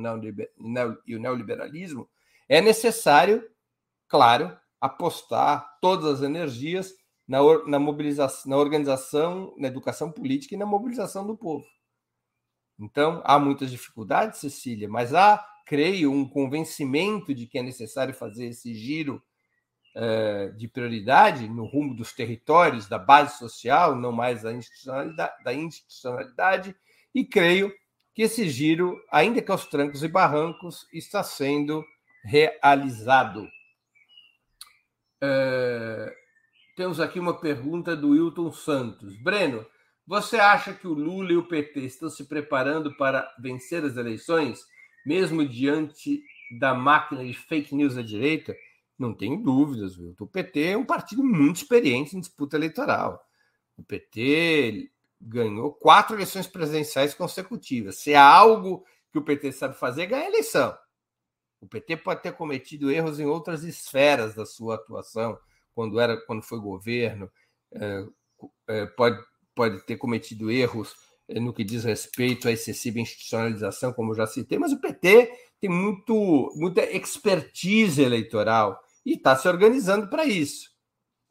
[1.05, 2.09] e o neoliberalismo,
[2.47, 3.43] é necessário
[4.07, 6.93] claro, apostar todas as energias
[7.27, 11.65] na, na mobilização, na organização, na educação política e na mobilização do povo.
[12.79, 18.47] Então, há muitas dificuldades, Cecília, mas há, creio, um convencimento de que é necessário fazer
[18.47, 19.23] esse giro
[19.95, 25.53] uh, de prioridade no rumo dos territórios, da base social, não mais da institucionalidade, da
[25.53, 26.75] institucionalidade,
[27.13, 27.73] e creio
[28.13, 31.83] que esse giro, ainda que aos trancos e barrancos, está sendo
[32.23, 33.47] realizado.
[35.21, 36.13] É,
[36.75, 39.15] temos aqui uma pergunta do Wilton Santos.
[39.21, 39.65] Breno,
[40.05, 44.65] você acha que o Lula e o PT estão se preparando para vencer as eleições,
[45.05, 46.21] mesmo diante
[46.59, 48.55] da máquina de fake news da direita?
[48.97, 50.23] Não tenho dúvidas, Wilton.
[50.23, 53.21] O PT é um partido muito experiente em disputa eleitoral.
[53.77, 57.97] O PT ganhou quatro eleições presidenciais consecutivas.
[57.97, 60.77] Se há algo que o PT sabe fazer, é ganhar eleição.
[61.65, 65.37] O PT pode ter cometido erros em outras esferas da sua atuação,
[65.73, 67.29] quando era quando foi governo,
[67.73, 68.05] é,
[68.69, 69.19] é, pode,
[69.55, 70.93] pode ter cometido erros
[71.27, 75.69] é, no que diz respeito à excessiva institucionalização, como já citei, mas o PT tem
[75.69, 80.69] muito, muita expertise eleitoral e está se organizando para isso.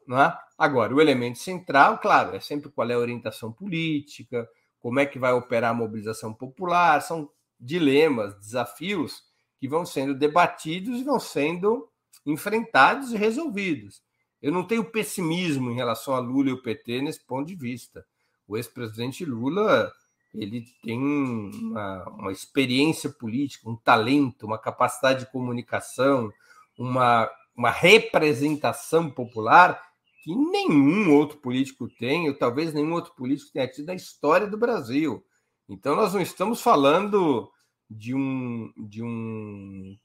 [0.06, 0.36] Não é?
[0.58, 4.48] Agora, o elemento central, claro, é sempre qual é a orientação política,
[4.80, 9.22] como é que vai operar a mobilização popular, são dilemas, desafios
[9.58, 11.88] que vão sendo debatidos e vão sendo
[12.26, 14.02] enfrentados e resolvidos.
[14.40, 18.04] Eu não tenho pessimismo em relação a Lula e o PT nesse ponto de vista.
[18.46, 19.90] O ex-presidente Lula
[20.34, 26.30] ele tem uma, uma, experiência política, um talento, uma capacidade de comunicação,
[26.76, 29.80] uma, uma representação popular
[30.24, 34.58] que nenhum outro político tem, ou talvez nenhum outro político tenha tido na história do
[34.58, 35.24] Brasil.
[35.68, 37.48] Então, nós não estamos falando
[37.90, 39.96] de um, de um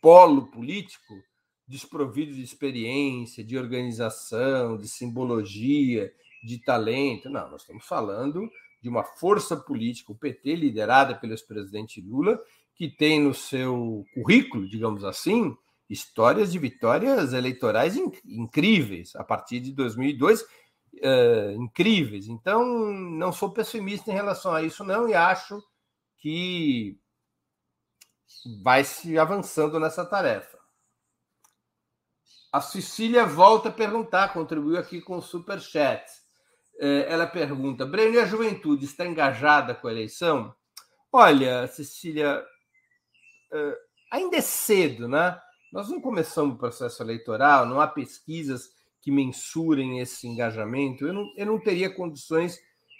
[0.00, 1.14] polo político
[1.66, 6.12] desprovido de experiência, de organização, de simbologia,
[6.44, 7.28] de talento.
[7.28, 8.48] Não, nós estamos falando
[8.80, 12.40] de uma força política, o PT, liderada pelo ex-presidente Lula,
[12.74, 15.56] que tem no seu currículo, digamos assim,
[15.88, 20.46] histórias de vitórias eleitorais incríveis a partir de 2002, uh,
[21.00, 22.28] eh, incríveis.
[22.28, 25.60] Então, não sou pessimista em relação a isso, não, e acho
[26.26, 26.98] que
[28.60, 30.58] vai se avançando nessa tarefa.
[32.52, 36.04] A Cecília volta a perguntar, contribuiu aqui com o super chat.
[36.80, 40.52] É, ela pergunta: Breno, e a juventude está engajada com a eleição?
[41.12, 42.44] Olha, Cecília,
[43.52, 43.78] é,
[44.10, 45.40] ainda é cedo, né?
[45.72, 48.70] Nós não começamos o processo eleitoral, não há pesquisas
[49.00, 51.06] que mensurem esse engajamento.
[51.06, 52.58] Eu não, eu não teria condições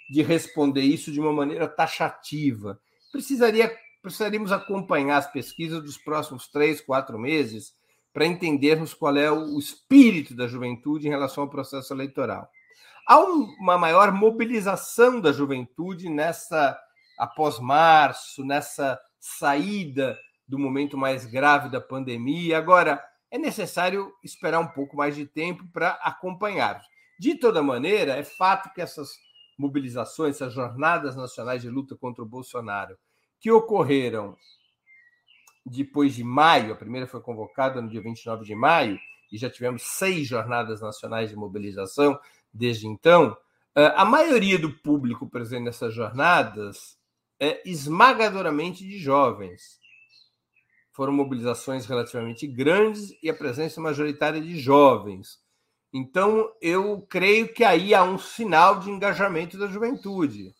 [0.09, 2.79] de responder isso de uma maneira taxativa
[3.11, 7.73] precisaria, precisaríamos acompanhar as pesquisas dos próximos três, quatro meses
[8.13, 12.49] para entendermos qual é o espírito da juventude em relação ao processo eleitoral.
[13.07, 16.77] Há uma maior mobilização da juventude nessa
[17.17, 22.57] após março, nessa saída do momento mais grave da pandemia.
[22.57, 26.81] Agora, é necessário esperar um pouco mais de tempo para acompanhar.
[27.19, 29.09] De toda maneira, é fato que essas
[29.57, 32.97] mobilizações, essas jornadas nacionais de luta contra o Bolsonaro,
[33.39, 34.37] que ocorreram
[35.65, 38.97] depois de maio, a primeira foi convocada no dia 29 de maio,
[39.31, 42.17] e já tivemos seis jornadas nacionais de mobilização
[42.53, 43.35] desde então.
[43.75, 46.97] A maioria do público presente nessas jornadas
[47.39, 49.79] é esmagadoramente de jovens.
[50.91, 55.39] Foram mobilizações relativamente grandes e a presença majoritária de jovens.
[55.93, 60.53] Então, eu creio que aí há um sinal de engajamento da juventude.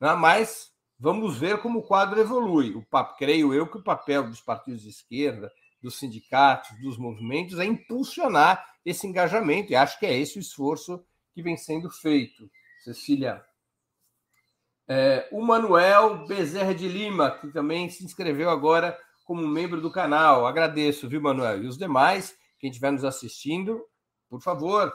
[0.00, 0.14] Né?
[0.14, 2.74] Mas vamos ver como o quadro evolui.
[2.74, 2.84] O,
[3.16, 5.50] creio eu que o papel dos partidos de esquerda,
[5.82, 11.04] dos sindicatos, dos movimentos é impulsionar esse engajamento, e acho que é esse o esforço
[11.34, 12.50] que vem sendo feito.
[12.82, 13.42] Cecília.
[14.88, 20.46] É, o Manuel Bezerra de Lima, que também se inscreveu agora como membro do canal.
[20.46, 21.62] Agradeço, viu, Manuel?
[21.62, 23.84] E os demais, quem estiver nos assistindo,
[24.28, 24.92] por favor,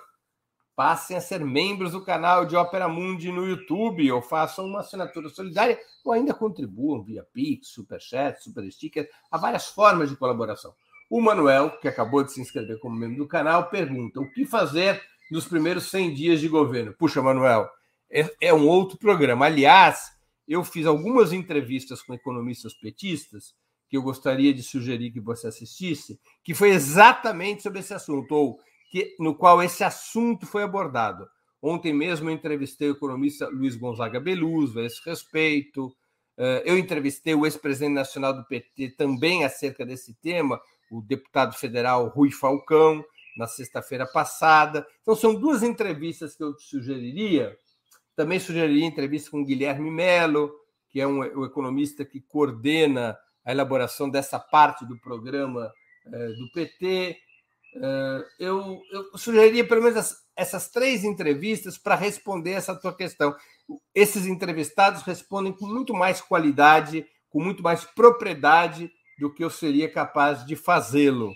[0.75, 5.29] passem a ser membros do canal de Ópera Mundi no YouTube ou façam uma assinatura
[5.29, 9.09] solidária ou ainda contribuam via Pix, Superchat, Super Sticker.
[9.31, 10.73] Há várias formas de colaboração.
[11.09, 15.01] O Manuel, que acabou de se inscrever como membro do canal, pergunta o que fazer
[15.29, 16.93] nos primeiros 100 dias de governo.
[16.93, 17.69] Puxa, Manuel,
[18.09, 19.45] é, é um outro programa.
[19.45, 20.11] Aliás,
[20.47, 23.55] eu fiz algumas entrevistas com economistas petistas
[23.89, 28.59] que eu gostaria de sugerir que você assistisse, que foi exatamente sobre esse assunto, ou
[28.93, 31.27] que, no qual esse assunto foi abordado.
[31.59, 35.91] Ontem mesmo eu entrevistei o economista Luiz Gonzaga Beluso a esse respeito.
[36.37, 42.07] Eh, eu entrevistei o ex-presidente nacional do PT também acerca desse tema, o deputado federal
[42.09, 43.03] Rui Falcão,
[43.35, 44.85] na sexta-feira passada.
[45.01, 47.57] Então, são duas entrevistas que eu te sugeriria.
[48.15, 50.53] Também sugeriria entrevista com Guilherme Melo,
[50.91, 55.73] que é um, o economista que coordena a elaboração dessa parte do programa
[56.05, 57.17] eh, do PT.
[57.75, 63.35] Eh, eu, eu sugeriria pelo menos essas três entrevistas para responder essa tua questão.
[63.93, 69.91] Esses entrevistados respondem com muito mais qualidade, com muito mais propriedade do que eu seria
[69.91, 71.33] capaz de fazê-lo.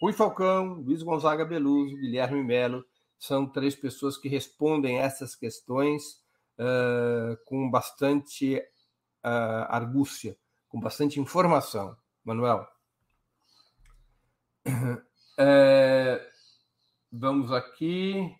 [0.00, 2.84] Rui Falcão, Luiz Gonzaga Beluso, Guilherme Melo,
[3.18, 6.22] são três pessoas que respondem essas questões
[6.58, 10.36] uh, com bastante uh, argúcia,
[10.68, 11.94] com bastante informação.
[12.24, 12.66] Manuel.
[15.42, 16.20] É,
[17.10, 18.30] vamos aqui.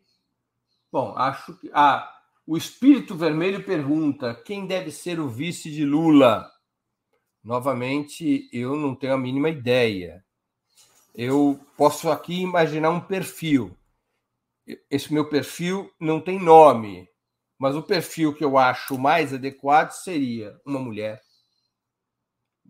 [0.92, 1.70] Bom, acho que.
[1.72, 2.07] Ah,
[2.46, 6.46] o Espírito Vermelho pergunta: quem deve ser o vice de Lula?
[7.42, 10.22] Novamente, eu não tenho a mínima ideia.
[11.14, 13.74] Eu posso aqui imaginar um perfil.
[14.90, 17.09] Esse meu perfil não tem nome,
[17.59, 21.18] mas o perfil que eu acho mais adequado seria uma mulher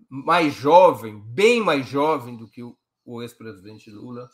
[0.09, 2.77] mais jovem, bem mais jovem do que o
[3.15, 4.29] o ex-presidente Lula,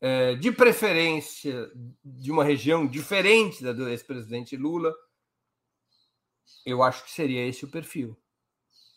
[0.00, 1.70] é, de preferência
[2.04, 4.94] de uma região diferente da do ex-presidente Lula,
[6.64, 8.16] eu acho que seria esse o perfil.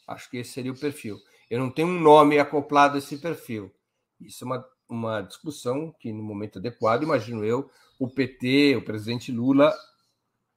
[0.07, 1.17] Acho que esse seria o perfil.
[1.49, 3.73] Eu não tenho um nome acoplado a esse perfil.
[4.19, 9.31] Isso é uma, uma discussão que, no momento adequado, imagino eu, o PT, o presidente
[9.31, 9.73] Lula,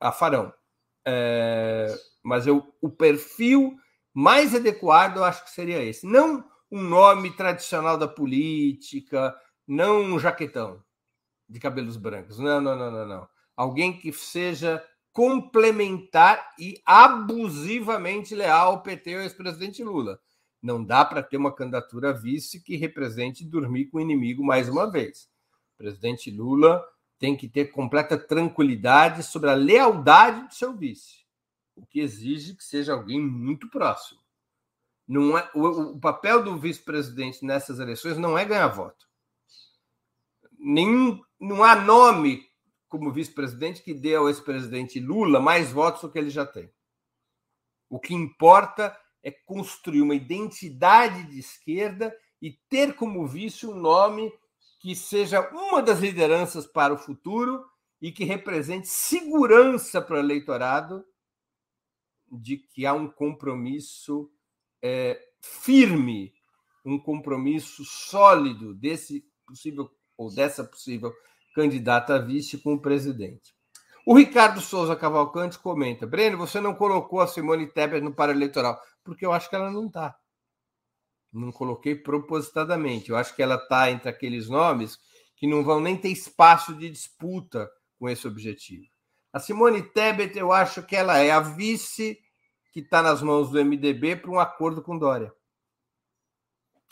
[0.01, 0.53] a farão.
[1.07, 3.77] É, mas eu, o perfil
[4.13, 6.07] mais adequado eu acho que seria esse.
[6.07, 9.37] Não um nome tradicional da política,
[9.69, 10.83] não um jaquetão
[11.47, 12.39] de cabelos brancos.
[12.39, 13.29] Não, não, não, não, não.
[13.55, 20.19] Alguém que seja complementar e abusivamente leal ao PT e ao ex-presidente Lula.
[20.63, 24.91] Não dá para ter uma candidatura vice que represente dormir com o inimigo mais uma
[24.91, 25.29] vez.
[25.75, 26.83] O presidente Lula
[27.19, 31.27] tem que ter completa tranquilidade sobre a lealdade do seu vice,
[31.77, 34.22] o que exige que seja alguém muito próximo.
[35.13, 39.07] Não é, o, o papel do vice-presidente nessas eleições não é ganhar voto.
[40.59, 42.49] Nenhum, não há nome
[42.89, 46.73] como vice-presidente que dê ao ex-presidente Lula mais votos do que ele já tem.
[47.91, 54.33] O que importa é construir uma identidade de esquerda e ter como vice um nome
[54.81, 57.63] que seja uma das lideranças para o futuro
[58.01, 61.05] e que represente segurança para o eleitorado
[62.31, 64.33] de que há um compromisso
[64.83, 66.33] é, firme,
[66.85, 71.13] um compromisso sólido desse possível ou dessa possível
[71.55, 73.55] candidata a vice com o presidente.
[74.05, 79.25] O Ricardo Souza Cavalcante comenta: Breno, você não colocou a Simone Tebet no para-eleitoral, porque
[79.25, 80.17] eu acho que ela não está.
[81.33, 83.11] Não coloquei propositadamente.
[83.11, 84.99] Eu acho que ela está entre aqueles nomes
[85.37, 88.87] que não vão nem ter espaço de disputa com esse objetivo.
[89.33, 92.19] A Simone Tebet, eu acho que ela é a vice
[92.73, 95.33] que está nas mãos do MDB para um acordo com Dória.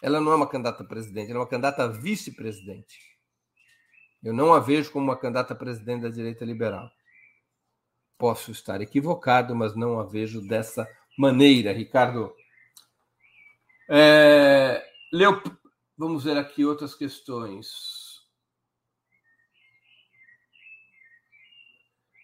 [0.02, 2.98] Ela não é uma candidata a presidente, ela é uma candidata vice-presidente.
[4.22, 6.90] Eu não a vejo como uma candidata a presidente da direita liberal.
[8.18, 10.86] Posso estar equivocado, mas não a vejo dessa
[11.18, 12.34] maneira, Ricardo.
[13.88, 14.86] É,
[15.96, 17.99] vamos ver aqui outras questões.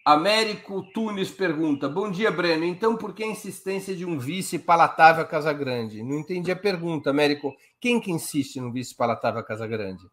[0.07, 2.63] Américo Tunes pergunta: Bom dia, Breno.
[2.63, 6.01] Então, por que a insistência de um vice palatável a Casa Grande?
[6.01, 7.53] Não entendi a pergunta, Américo.
[7.77, 10.09] Quem que insiste no vice palatável a Casa Grande?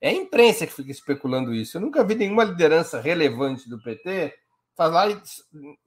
[0.00, 1.76] É a imprensa que fica especulando isso.
[1.76, 4.34] Eu nunca vi nenhuma liderança relevante do PT
[4.76, 5.22] falar,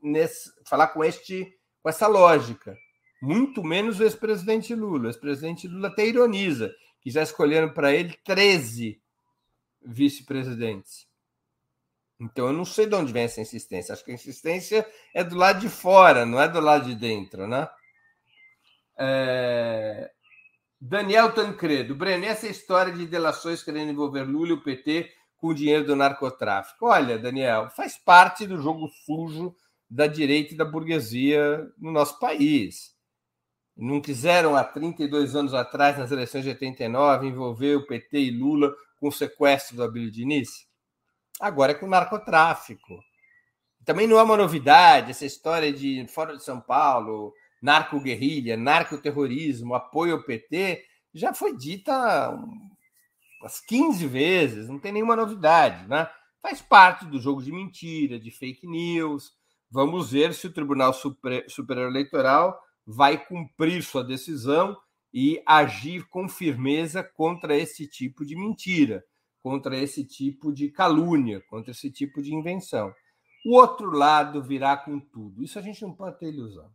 [0.01, 2.77] nesse, falar com, este, com essa lógica.
[3.21, 5.07] Muito menos o ex-presidente Lula.
[5.07, 9.01] O ex-presidente Lula até ironiza que já escolheram para ele 13
[9.85, 11.11] vice-presidentes.
[12.23, 13.93] Então eu não sei de onde vem essa insistência.
[13.93, 17.47] Acho que a insistência é do lado de fora, não é do lado de dentro,
[17.47, 17.67] né?
[18.97, 20.09] É...
[20.79, 25.53] Daniel Tancredo, Breno, essa história de delações querendo envolver Lula e o PT com o
[25.53, 26.85] dinheiro do narcotráfico.
[26.87, 29.55] Olha, Daniel, faz parte do jogo sujo
[29.89, 32.93] da direita e da burguesia no nosso país.
[33.75, 38.73] Não quiseram há 32 anos atrás, nas eleições de 89, envolver o PT e Lula
[38.97, 40.67] com o sequestro do Abílio Diniz?
[41.39, 42.99] Agora é com narcotráfico.
[43.85, 50.15] Também não é uma novidade essa história de fora de São Paulo, narco-guerrilha, narcoterrorismo, apoio
[50.15, 52.29] ao PT, já foi dita
[53.41, 56.09] umas 15 vezes, não tem nenhuma novidade, né?
[56.41, 59.31] Faz parte do jogo de mentira, de fake news.
[59.69, 64.77] Vamos ver se o Tribunal Superior Eleitoral vai cumprir sua decisão
[65.13, 69.03] e agir com firmeza contra esse tipo de mentira
[69.43, 72.93] contra esse tipo de calúnia, contra esse tipo de invenção.
[73.45, 75.43] O outro lado virá com tudo.
[75.43, 76.71] Isso a gente não pode ter ilusão.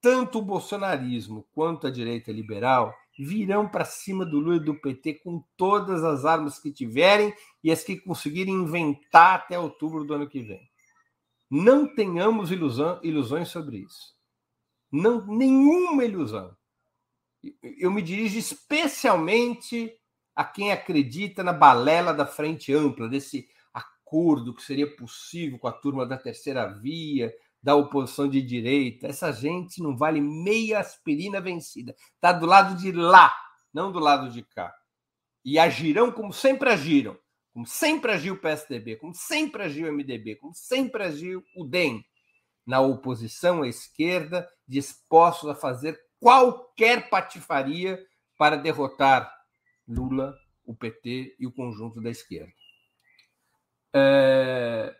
[0.00, 5.14] Tanto o bolsonarismo quanto a direita liberal virão para cima do Lula e do PT
[5.14, 10.28] com todas as armas que tiverem e as que conseguirem inventar até outubro do ano
[10.28, 10.66] que vem.
[11.50, 14.14] Não tenhamos ilusão, ilusões sobre isso.
[14.90, 16.56] Não, nenhuma ilusão.
[17.62, 19.92] Eu me dirijo especialmente
[20.36, 25.72] a quem acredita na balela da frente ampla, desse acordo que seria possível com a
[25.72, 29.06] turma da terceira via, da oposição de direita.
[29.06, 31.96] Essa gente não vale meia aspirina vencida.
[32.14, 33.34] Está do lado de lá,
[33.72, 34.72] não do lado de cá.
[35.42, 37.18] E agirão como sempre agiram,
[37.54, 42.04] como sempre agiu o PSDB, como sempre agiu o MDB, como sempre agiu o DEM,
[42.66, 47.98] na oposição à esquerda, dispostos a fazer qualquer patifaria
[48.36, 49.35] para derrotar
[49.88, 52.52] Lula, o PT e o conjunto da esquerda.
[53.94, 54.94] É,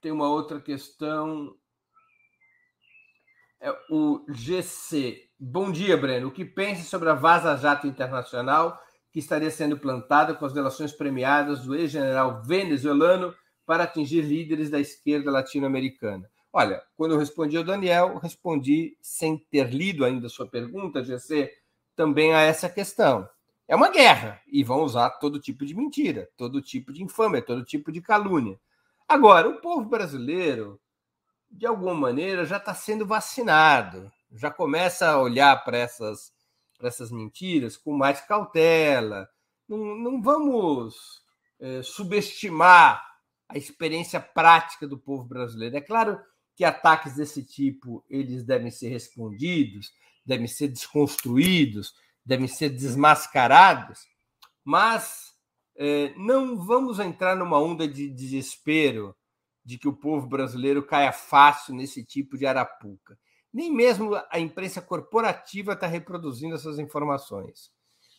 [0.00, 1.54] tem uma outra questão.
[3.60, 5.30] É o GC.
[5.38, 6.28] Bom dia, Breno.
[6.28, 8.80] O que pensa sobre a Vaza Jato Internacional
[9.12, 14.80] que estaria sendo plantada com as delações premiadas do ex-general venezuelano para atingir líderes da
[14.80, 16.28] esquerda latino-americana?
[16.52, 21.52] Olha, quando eu respondi ao Daniel, respondi sem ter lido ainda a sua pergunta, GC,
[21.94, 23.28] também a essa questão.
[23.68, 27.64] É uma guerra e vão usar todo tipo de mentira, todo tipo de infâmia, todo
[27.64, 28.58] tipo de calúnia.
[29.08, 30.80] Agora, o povo brasileiro,
[31.50, 36.32] de alguma maneira, já está sendo vacinado, já começa a olhar para essas,
[36.80, 39.28] essas mentiras com mais cautela.
[39.68, 41.22] Não, não vamos
[41.58, 43.04] é, subestimar
[43.48, 45.76] a experiência prática do povo brasileiro.
[45.76, 46.20] É claro
[46.54, 49.92] que ataques desse tipo eles devem ser respondidos,
[50.24, 51.94] devem ser desconstruídos
[52.26, 54.00] devem ser desmascarados,
[54.64, 55.32] mas
[55.76, 59.14] é, não vamos entrar numa onda de desespero
[59.64, 63.16] de que o povo brasileiro caia fácil nesse tipo de arapuca.
[63.52, 67.70] Nem mesmo a imprensa corporativa está reproduzindo essas informações,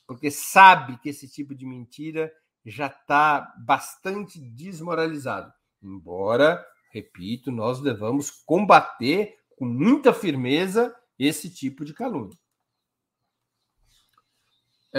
[0.07, 2.31] porque sabe que esse tipo de mentira
[2.65, 5.51] já está bastante desmoralizado.
[5.81, 12.37] Embora, repito, nós devamos combater com muita firmeza esse tipo de calúnia.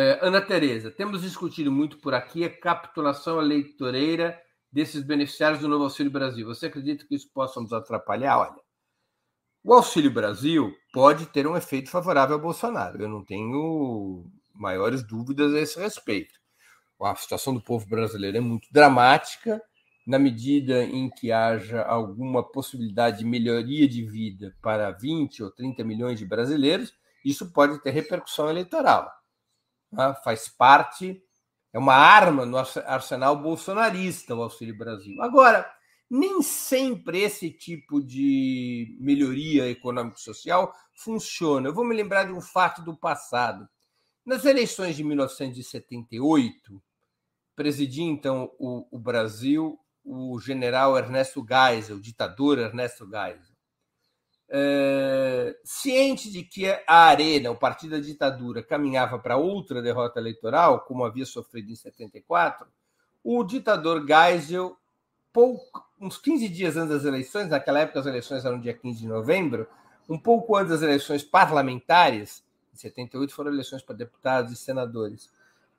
[0.00, 4.40] É, Ana Tereza, temos discutido muito por aqui a capitulação eleitoreira
[4.70, 6.46] desses beneficiários do Novo Auxílio Brasil.
[6.46, 8.38] Você acredita que isso possa nos atrapalhar?
[8.38, 8.62] Olha,
[9.64, 13.02] o Auxílio Brasil pode ter um efeito favorável ao Bolsonaro.
[13.02, 14.24] Eu não tenho
[14.54, 16.38] maiores dúvidas a esse respeito.
[17.02, 19.60] A situação do povo brasileiro é muito dramática.
[20.06, 25.82] Na medida em que haja alguma possibilidade de melhoria de vida para 20 ou 30
[25.82, 26.94] milhões de brasileiros,
[27.24, 29.17] isso pode ter repercussão eleitoral
[29.90, 30.14] né?
[30.24, 31.22] faz parte,
[31.72, 35.20] é uma arma no arsenal bolsonarista o Auxílio Brasil.
[35.22, 35.70] Agora,
[36.10, 41.68] nem sempre esse tipo de melhoria econômico-social funciona.
[41.68, 43.68] Eu vou me lembrar de um fato do passado.
[44.24, 46.82] Nas eleições de 1978,
[47.54, 49.78] presidia então o, o Brasil
[50.08, 53.57] o general Ernesto Geisel, o ditador Ernesto Geisel.
[54.50, 60.80] É, ciente de que a Arena, o partido da ditadura, caminhava para outra derrota eleitoral,
[60.80, 62.66] como havia sofrido em 74,
[63.22, 64.76] o ditador Geisel,
[65.32, 69.06] pouco, uns 15 dias antes das eleições, naquela época as eleições eram dia 15 de
[69.06, 69.68] novembro,
[70.08, 72.42] um pouco antes das eleições parlamentares,
[72.72, 75.30] em 78 foram eleições para deputados e senadores,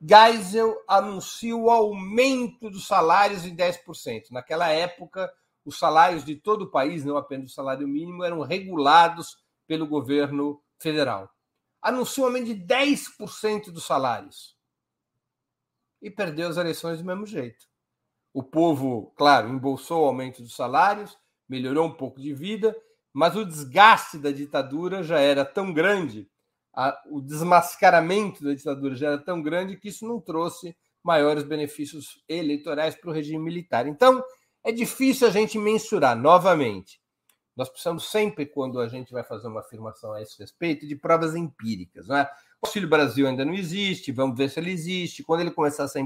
[0.01, 4.31] Geisel anuncia o aumento dos salários em 10%.
[4.31, 5.31] Naquela época,
[5.69, 10.61] os salários de todo o país, não apenas o salário mínimo, eram regulados pelo governo
[10.79, 11.29] federal.
[11.81, 14.57] Anunciou um aumento de 10% dos salários.
[16.01, 17.65] E perdeu as eleições do mesmo jeito.
[18.33, 21.17] O povo, claro, embolsou o aumento dos salários,
[21.47, 22.75] melhorou um pouco de vida,
[23.13, 26.29] mas o desgaste da ditadura já era tão grande
[26.73, 32.23] a, o desmascaramento da ditadura já era tão grande que isso não trouxe maiores benefícios
[32.27, 33.85] eleitorais para o regime militar.
[33.85, 34.23] Então,
[34.63, 36.99] é difícil a gente mensurar novamente.
[37.55, 41.35] Nós precisamos sempre, quando a gente vai fazer uma afirmação a esse respeito, de provas
[41.35, 42.07] empíricas.
[42.07, 42.23] Não é?
[42.61, 45.23] O Auxílio Brasil ainda não existe, vamos ver se ele existe.
[45.23, 45.99] Quando ele começar a ser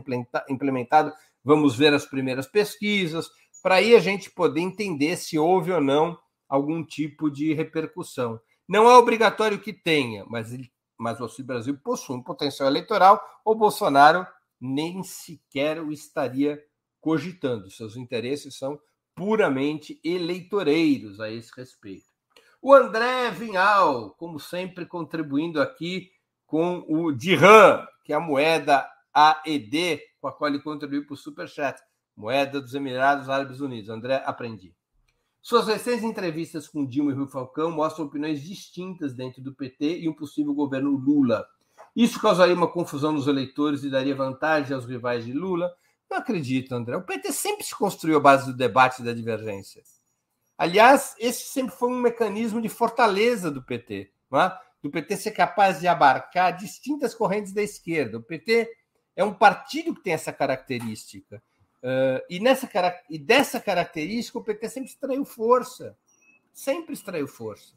[0.49, 3.29] implementado, vamos ver as primeiras pesquisas,
[3.61, 6.17] para aí a gente poder entender se houve ou não
[6.49, 8.39] algum tipo de repercussão.
[8.67, 13.21] Não é obrigatório que tenha, mas, ele, mas o Auxílio Brasil possui um potencial eleitoral.
[13.43, 14.25] O Bolsonaro
[14.59, 16.59] nem sequer o estaria
[17.03, 17.69] cogitando.
[17.69, 18.79] Seus interesses são
[19.13, 22.05] puramente eleitoreiros a esse respeito.
[22.61, 26.09] O André Vinhal, como sempre, contribuindo aqui
[26.47, 31.17] com o Dirham, que é a moeda AED, com a qual ele contribuiu para o
[31.17, 31.77] Superchat,
[32.15, 33.89] moeda dos Emirados Árabes Unidos.
[33.89, 34.73] André, aprendi.
[35.41, 40.07] Suas recentes entrevistas com Dilma e Rui Falcão mostram opiniões distintas dentro do PT e
[40.07, 41.45] um possível governo Lula.
[41.93, 45.69] Isso causaria uma confusão nos eleitores e daria vantagem aos rivais de Lula?
[46.13, 46.95] Não acredito, André.
[46.95, 49.81] O PT sempre se construiu à base do debate e da divergência.
[50.55, 54.51] Aliás, esse sempre foi um mecanismo de fortaleza do PT, é?
[54.83, 58.19] do PT ser capaz de abarcar distintas correntes da esquerda.
[58.19, 58.71] O PT
[59.15, 61.41] é um partido que tem essa característica.
[61.81, 62.69] Uh, e, nessa,
[63.09, 65.97] e dessa característica, o PT sempre extraiu força.
[66.53, 67.73] Sempre extraiu força.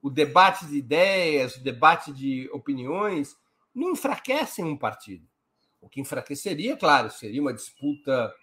[0.00, 3.36] O debate de ideias, o debate de opiniões,
[3.74, 5.26] não enfraquecem um partido.
[5.84, 8.34] O que enfraqueceria, claro, seria uma disputa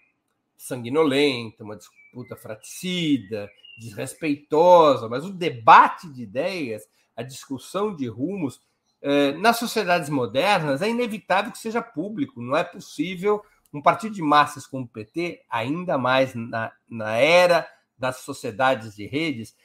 [0.56, 8.60] sanguinolenta, uma disputa fraticida, desrespeitosa, mas o debate de ideias, a discussão de rumos,
[9.00, 14.22] eh, nas sociedades modernas é inevitável que seja público, não é possível um partido de
[14.22, 17.66] massas como o PT, ainda mais na, na era
[17.98, 19.56] das sociedades de redes,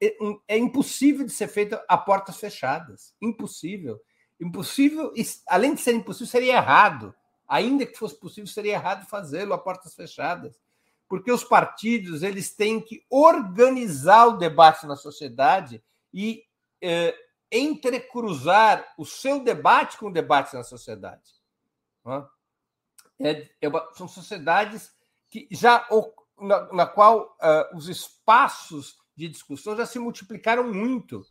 [0.00, 0.16] é,
[0.48, 3.14] é impossível de ser feito a portas fechadas.
[3.20, 4.00] Impossível.
[4.42, 5.12] Impossível,
[5.46, 7.14] além de ser impossível, seria errado.
[7.46, 10.60] Ainda que fosse possível, seria errado fazê-lo a portas fechadas.
[11.08, 15.82] Porque os partidos eles têm que organizar o debate na sociedade
[16.12, 16.42] e
[16.80, 17.14] eh,
[17.52, 21.30] entrecruzar o seu debate com o debate na sociedade.
[23.20, 23.30] É?
[23.30, 24.90] é, é são sociedades
[25.30, 25.86] que já
[26.40, 31.24] na, na qual uh, os espaços de discussão já se multiplicaram muito.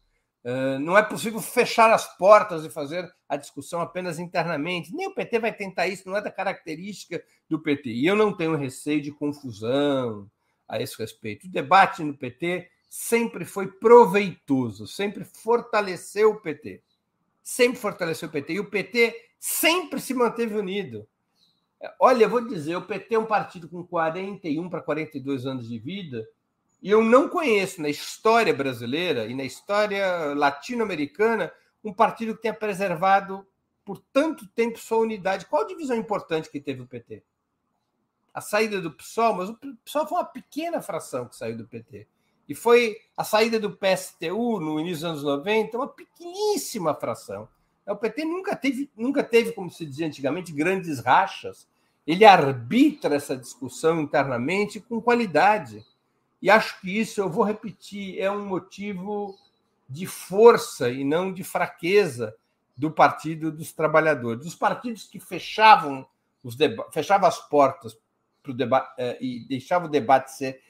[0.44, 4.94] Uh, não é possível fechar as portas e fazer a discussão apenas internamente.
[4.94, 7.92] Nem o PT vai tentar isso, não é da característica do PT.
[7.92, 10.30] E eu não tenho receio de confusão
[10.68, 11.46] a esse respeito.
[11.46, 16.82] O debate no PT sempre foi proveitoso, sempre fortaleceu o PT.
[17.44, 18.54] Sempre fortaleceu o PT.
[18.54, 21.08] E o PT sempre se manteve unido.
[22.00, 25.80] Olha, eu vou dizer, o PT é um partido com 41 para 42 anos de
[25.80, 26.28] vida,
[26.82, 31.52] e eu não conheço na história brasileira e na história latino-americana
[31.84, 33.46] um partido que tenha preservado
[33.86, 35.46] por tanto tempo sua unidade.
[35.46, 37.24] Qual divisão importante que teve o PT?
[38.34, 42.08] A saída do PSOL, mas o PSOL foi uma pequena fração que saiu do PT.
[42.48, 47.48] E foi a saída do PSTU no início dos anos 90, uma pequeníssima fração.
[47.86, 51.68] O PT nunca teve, nunca teve, como se dizia antigamente, grandes rachas
[52.06, 55.86] ele arbitra essa discussão internamente com qualidade.
[56.42, 59.38] E acho que isso, eu vou repetir, é um motivo
[59.88, 62.36] de força e não de fraqueza
[62.76, 64.46] do Partido dos Trabalhadores.
[64.46, 66.08] Os partidos que fechavam,
[66.44, 66.58] os
[66.92, 67.98] fechavam as portas
[68.42, 70.62] para o debate eh, e deixavam o debate ser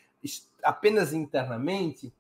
[0.64, 2.14] apenas internamente,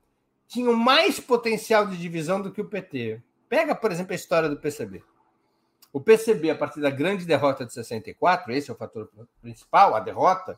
[0.47, 3.22] tinham mais potencial de divisão do que o PT.
[3.47, 5.04] Pega, por exemplo, a história do PCB.
[5.93, 9.10] O PCB, a partir da grande derrota de 64, esse é o fator
[9.41, 10.58] principal, a derrota.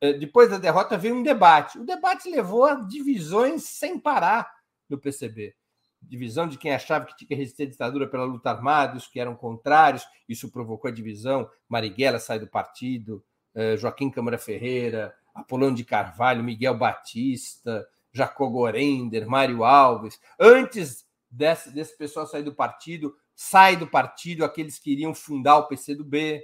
[0.00, 1.78] Eh, depois da derrota veio um debate.
[1.78, 4.50] O debate levou a divisões sem parar
[4.88, 5.54] no PCB.
[6.00, 9.18] divisão de quem achava que tinha que resistir à ditadura pela luta armada, os que
[9.18, 11.50] eram contrários, isso provocou a divisão.
[11.68, 19.26] Marighella sai do partido, eh, Joaquim Câmara Ferreira, Apolônio de Carvalho, Miguel Batista, Jacó Gorender,
[19.28, 20.20] Mário Alves.
[20.38, 25.68] Antes desse, desse pessoal sair do partido, sai do partido aqueles que iriam fundar o
[25.68, 26.42] PCdoB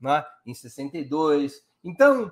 [0.00, 1.62] né, em 62.
[1.82, 2.30] Então,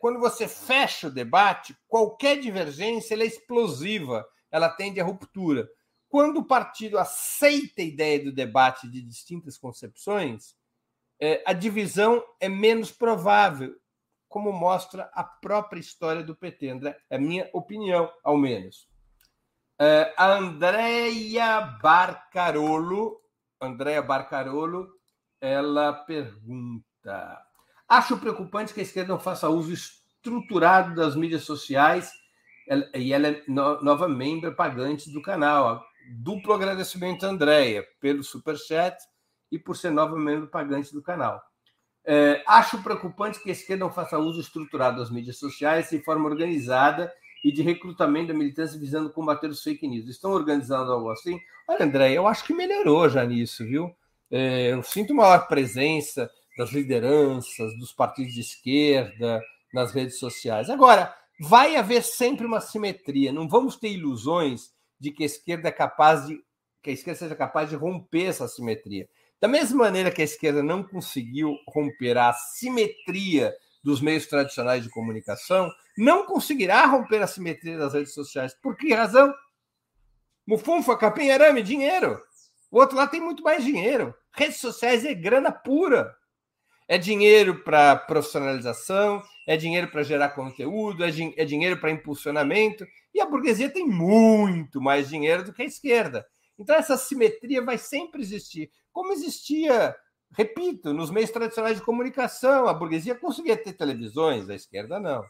[0.00, 5.68] quando você fecha o debate, qualquer divergência é explosiva, ela tende à ruptura.
[6.08, 10.54] Quando o partido aceita a ideia do debate de distintas concepções,
[11.20, 13.74] é, a divisão é menos provável,
[14.28, 16.98] como mostra a própria história do PT, André.
[17.08, 18.88] É minha opinião, ao menos.
[19.78, 23.20] É, a Andrea Barcarolo,
[23.60, 24.88] Andrea Barcarolo,
[25.40, 27.46] ela pergunta:
[27.92, 32.10] Acho preocupante que a esquerda não faça uso estruturado das mídias sociais
[32.94, 35.84] e ela é nova membro pagante do canal.
[36.10, 38.96] Duplo agradecimento, Andréia, pelo superchat
[39.50, 41.42] e por ser nova membro pagante do canal.
[42.02, 46.30] É, acho preocupante que a esquerda não faça uso estruturado das mídias sociais de forma
[46.30, 47.12] organizada
[47.44, 50.08] e de recrutamento da militância visando combater os fake news.
[50.08, 51.38] Estão organizando algo assim?
[51.68, 53.94] Olha, André, eu acho que melhorou já nisso, viu?
[54.30, 59.42] É, eu sinto maior presença das lideranças, dos partidos de esquerda,
[59.72, 60.68] nas redes sociais.
[60.68, 65.72] Agora, vai haver sempre uma simetria, não vamos ter ilusões de que a esquerda é
[65.72, 66.42] capaz de
[66.82, 69.08] que a esquerda seja capaz de romper essa simetria.
[69.40, 74.90] Da mesma maneira que a esquerda não conseguiu romper a simetria dos meios tradicionais de
[74.90, 78.54] comunicação, não conseguirá romper a simetria das redes sociais.
[78.54, 79.32] Por que razão?
[80.46, 82.20] Mufunfa, capim, arame, dinheiro.
[82.70, 84.14] O outro lá tem muito mais dinheiro.
[84.32, 86.14] Redes sociais é grana pura.
[86.88, 92.86] É dinheiro para profissionalização, é dinheiro para gerar conteúdo, é, din é dinheiro para impulsionamento.
[93.14, 96.26] E a burguesia tem muito mais dinheiro do que a esquerda.
[96.58, 98.70] Então, essa simetria vai sempre existir.
[98.92, 99.96] Como existia,
[100.36, 102.68] repito, nos meios tradicionais de comunicação.
[102.68, 105.24] A burguesia conseguia ter televisões, a esquerda não.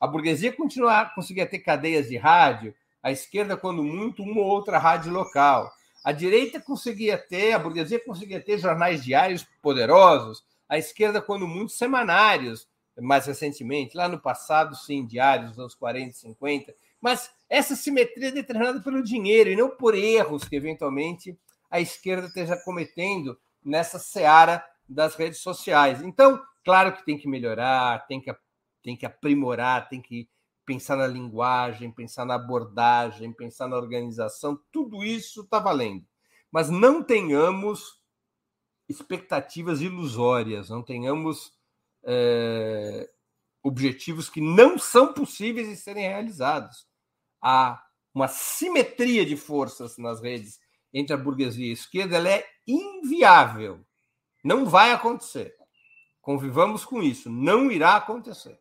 [0.00, 4.78] A burguesia continuar, conseguia ter cadeias de rádio, a esquerda, quando muito, uma ou outra
[4.78, 5.70] rádio local.
[6.04, 11.72] A direita conseguia ter, a burguesia conseguia ter jornais diários poderosos, a esquerda, quando muito,
[11.72, 12.68] semanários,
[13.00, 18.32] mais recentemente, lá no passado, sim, diários, nos anos 40, 50, mas essa simetria é
[18.32, 21.38] determinada pelo dinheiro e não por erros que, eventualmente,
[21.70, 26.02] a esquerda esteja cometendo nessa seara das redes sociais.
[26.02, 28.34] Então, claro que tem que melhorar, tem que,
[28.82, 30.28] tem que aprimorar, tem que
[30.64, 36.04] pensar na linguagem, pensar na abordagem, pensar na organização, tudo isso está valendo.
[36.50, 38.00] Mas não tenhamos
[38.88, 41.52] expectativas ilusórias, não tenhamos
[42.04, 43.08] é,
[43.62, 46.86] objetivos que não são possíveis de serem realizados.
[47.42, 47.82] Há
[48.14, 50.60] uma simetria de forças nas redes
[50.92, 53.84] entre a burguesia e a esquerda, ela é inviável.
[54.44, 55.56] Não vai acontecer.
[56.20, 58.58] Convivamos com isso, não irá acontecer.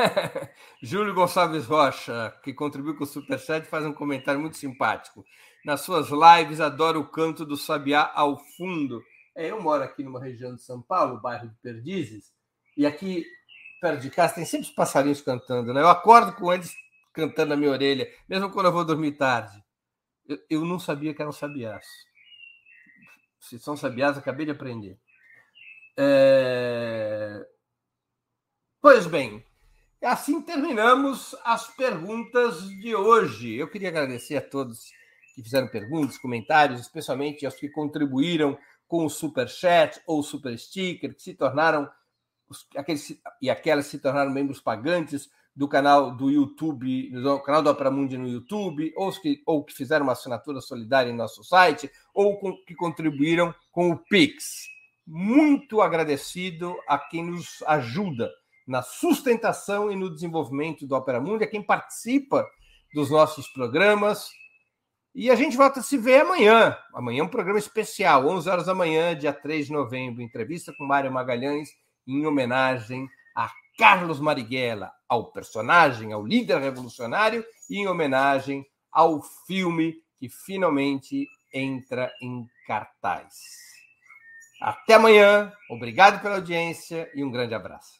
[0.82, 5.24] Júlio Gonçalves Rocha, que contribuiu com o Superchat, faz um comentário muito simpático.
[5.64, 9.02] Nas suas lives, adoro o canto do sabiá ao fundo.
[9.34, 12.32] É, eu moro aqui numa região de São Paulo, bairro de Perdizes,
[12.76, 13.24] e aqui
[13.80, 15.80] perto de casa tem sempre os passarinhos cantando, né?
[15.80, 16.74] Eu acordo com eles
[17.12, 19.62] cantando na minha orelha, mesmo quando eu vou dormir tarde.
[20.28, 21.86] Eu, eu não sabia que eram sabiás.
[23.40, 24.98] Se são sabiás, acabei de aprender.
[25.96, 27.46] É...
[28.80, 29.44] Pois bem,
[30.02, 33.54] Assim terminamos as perguntas de hoje.
[33.56, 34.90] Eu queria agradecer a todos
[35.34, 41.14] que fizeram perguntas, comentários, especialmente aos que contribuíram com o Super Chat ou Super Sticker,
[41.14, 41.86] que se tornaram
[42.74, 47.90] aqueles e aquelas se tornaram membros pagantes do canal do YouTube, do canal do Opera
[47.90, 52.38] Mundi no YouTube, ou que, ou que fizeram uma assinatura solidária em nosso site, ou
[52.40, 54.66] com, que contribuíram com o Pix.
[55.06, 58.30] Muito agradecido a quem nos ajuda
[58.66, 62.46] na sustentação e no desenvolvimento do Opera Mundi, a quem participa
[62.94, 64.28] dos nossos programas.
[65.14, 66.76] E a gente volta a se ver amanhã.
[66.94, 70.22] Amanhã é um programa especial, 11 horas da manhã, dia 3 de novembro.
[70.22, 71.70] Entrevista com Mário Magalhães,
[72.06, 79.96] em homenagem a Carlos Marighella, ao personagem, ao líder revolucionário, e em homenagem ao filme
[80.18, 83.34] que finalmente entra em cartaz.
[84.60, 87.99] Até amanhã, obrigado pela audiência e um grande abraço.